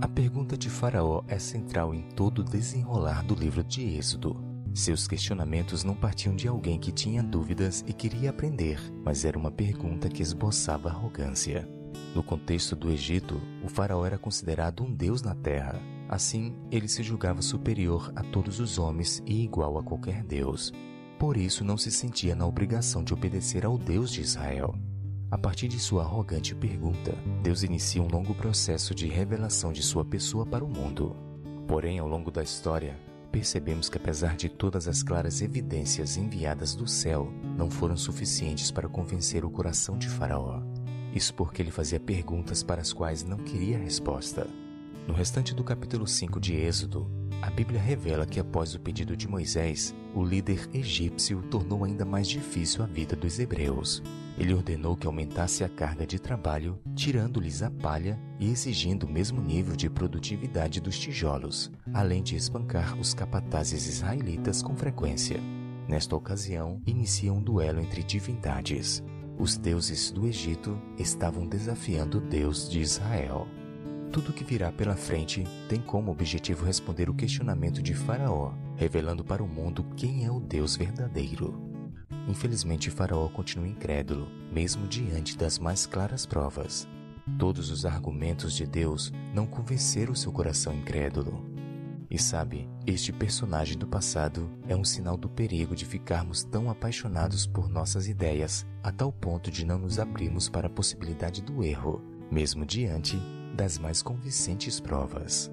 A 0.00 0.06
pergunta 0.06 0.56
de 0.56 0.70
Faraó 0.70 1.24
é 1.26 1.38
central 1.38 1.92
em 1.94 2.02
todo 2.02 2.40
o 2.40 2.44
desenrolar 2.44 3.24
do 3.24 3.34
livro 3.34 3.64
de 3.64 3.82
Êxodo. 3.82 4.36
Seus 4.72 5.08
questionamentos 5.08 5.82
não 5.82 5.94
partiam 5.94 6.36
de 6.36 6.46
alguém 6.46 6.78
que 6.78 6.92
tinha 6.92 7.20
dúvidas 7.22 7.84
e 7.86 7.92
queria 7.92 8.30
aprender, 8.30 8.78
mas 9.04 9.24
era 9.24 9.36
uma 9.36 9.50
pergunta 9.50 10.08
que 10.08 10.22
esboçava 10.22 10.88
arrogância. 10.88 11.77
No 12.18 12.24
contexto 12.24 12.74
do 12.74 12.90
Egito, 12.90 13.40
o 13.62 13.68
faraó 13.68 14.04
era 14.04 14.18
considerado 14.18 14.82
um 14.82 14.92
deus 14.92 15.22
na 15.22 15.36
terra. 15.36 15.80
Assim, 16.08 16.52
ele 16.68 16.88
se 16.88 17.00
julgava 17.00 17.40
superior 17.40 18.12
a 18.16 18.24
todos 18.24 18.58
os 18.58 18.76
homens 18.76 19.22
e 19.24 19.44
igual 19.44 19.78
a 19.78 19.84
qualquer 19.84 20.24
deus. 20.24 20.72
Por 21.16 21.36
isso, 21.36 21.62
não 21.62 21.78
se 21.78 21.92
sentia 21.92 22.34
na 22.34 22.44
obrigação 22.44 23.04
de 23.04 23.14
obedecer 23.14 23.64
ao 23.64 23.78
Deus 23.78 24.10
de 24.10 24.20
Israel. 24.20 24.74
A 25.30 25.38
partir 25.38 25.68
de 25.68 25.78
sua 25.78 26.02
arrogante 26.02 26.56
pergunta, 26.56 27.14
Deus 27.40 27.62
inicia 27.62 28.02
um 28.02 28.08
longo 28.08 28.34
processo 28.34 28.96
de 28.96 29.06
revelação 29.06 29.72
de 29.72 29.80
sua 29.80 30.04
pessoa 30.04 30.44
para 30.44 30.64
o 30.64 30.68
mundo. 30.68 31.14
Porém, 31.68 32.00
ao 32.00 32.08
longo 32.08 32.32
da 32.32 32.42
história, 32.42 32.98
percebemos 33.30 33.88
que, 33.88 33.96
apesar 33.96 34.34
de 34.34 34.48
todas 34.48 34.88
as 34.88 35.04
claras 35.04 35.40
evidências 35.40 36.16
enviadas 36.16 36.74
do 36.74 36.88
céu, 36.88 37.32
não 37.56 37.70
foram 37.70 37.96
suficientes 37.96 38.72
para 38.72 38.88
convencer 38.88 39.44
o 39.44 39.50
coração 39.50 39.96
de 39.96 40.08
Faraó. 40.08 40.60
Isso 41.14 41.34
porque 41.34 41.62
ele 41.62 41.70
fazia 41.70 41.98
perguntas 41.98 42.62
para 42.62 42.80
as 42.80 42.92
quais 42.92 43.24
não 43.24 43.38
queria 43.38 43.78
resposta. 43.78 44.46
No 45.06 45.14
restante 45.14 45.54
do 45.54 45.64
capítulo 45.64 46.06
5 46.06 46.38
de 46.38 46.54
Êxodo, 46.54 47.10
a 47.40 47.48
Bíblia 47.50 47.80
revela 47.80 48.26
que 48.26 48.40
após 48.40 48.74
o 48.74 48.80
pedido 48.80 49.16
de 49.16 49.28
Moisés, 49.28 49.94
o 50.14 50.24
líder 50.24 50.68
egípcio 50.74 51.40
tornou 51.42 51.84
ainda 51.84 52.04
mais 52.04 52.28
difícil 52.28 52.82
a 52.82 52.86
vida 52.86 53.14
dos 53.14 53.38
hebreus. 53.38 54.02
Ele 54.36 54.52
ordenou 54.52 54.96
que 54.96 55.06
aumentasse 55.06 55.64
a 55.64 55.68
carga 55.68 56.06
de 56.06 56.18
trabalho, 56.18 56.78
tirando-lhes 56.94 57.62
a 57.62 57.70
palha 57.70 58.20
e 58.38 58.50
exigindo 58.50 59.04
o 59.04 59.10
mesmo 59.10 59.40
nível 59.40 59.74
de 59.74 59.88
produtividade 59.88 60.80
dos 60.80 60.98
tijolos, 60.98 61.70
além 61.94 62.22
de 62.22 62.36
espancar 62.36 62.98
os 62.98 63.14
capatazes 63.14 63.86
israelitas 63.86 64.62
com 64.62 64.76
frequência. 64.76 65.40
Nesta 65.88 66.14
ocasião, 66.14 66.82
inicia 66.86 67.32
um 67.32 67.40
duelo 67.40 67.80
entre 67.80 68.02
divindades. 68.02 69.02
Os 69.38 69.56
deuses 69.56 70.10
do 70.10 70.26
Egito 70.26 70.76
estavam 70.98 71.46
desafiando 71.46 72.18
o 72.18 72.20
Deus 72.20 72.68
de 72.68 72.80
Israel. 72.80 73.46
Tudo 74.10 74.32
que 74.32 74.42
virá 74.42 74.72
pela 74.72 74.96
frente 74.96 75.44
tem 75.68 75.80
como 75.80 76.10
objetivo 76.10 76.64
responder 76.64 77.08
o 77.08 77.14
questionamento 77.14 77.80
de 77.80 77.94
Faraó, 77.94 78.52
revelando 78.74 79.22
para 79.22 79.40
o 79.40 79.46
mundo 79.46 79.86
quem 79.96 80.24
é 80.24 80.30
o 80.30 80.40
Deus 80.40 80.74
verdadeiro. 80.74 81.56
Infelizmente, 82.26 82.90
Faraó 82.90 83.28
continua 83.28 83.68
incrédulo, 83.68 84.26
mesmo 84.52 84.88
diante 84.88 85.38
das 85.38 85.56
mais 85.56 85.86
claras 85.86 86.26
provas. 86.26 86.88
Todos 87.38 87.70
os 87.70 87.86
argumentos 87.86 88.54
de 88.54 88.66
Deus 88.66 89.12
não 89.32 89.46
convenceram 89.46 90.16
seu 90.16 90.32
coração 90.32 90.74
incrédulo. 90.74 91.47
E 92.10 92.18
sabe, 92.18 92.66
este 92.86 93.12
personagem 93.12 93.76
do 93.76 93.86
passado 93.86 94.50
é 94.66 94.74
um 94.74 94.84
sinal 94.84 95.16
do 95.16 95.28
perigo 95.28 95.76
de 95.76 95.84
ficarmos 95.84 96.42
tão 96.42 96.70
apaixonados 96.70 97.46
por 97.46 97.68
nossas 97.68 98.08
ideias 98.08 98.66
a 98.82 98.90
tal 98.90 99.12
ponto 99.12 99.50
de 99.50 99.64
não 99.64 99.78
nos 99.78 99.98
abrirmos 99.98 100.48
para 100.48 100.68
a 100.68 100.70
possibilidade 100.70 101.42
do 101.42 101.62
erro, 101.62 102.02
mesmo 102.30 102.64
diante 102.64 103.18
das 103.54 103.78
mais 103.78 104.00
convincentes 104.00 104.80
provas. 104.80 105.50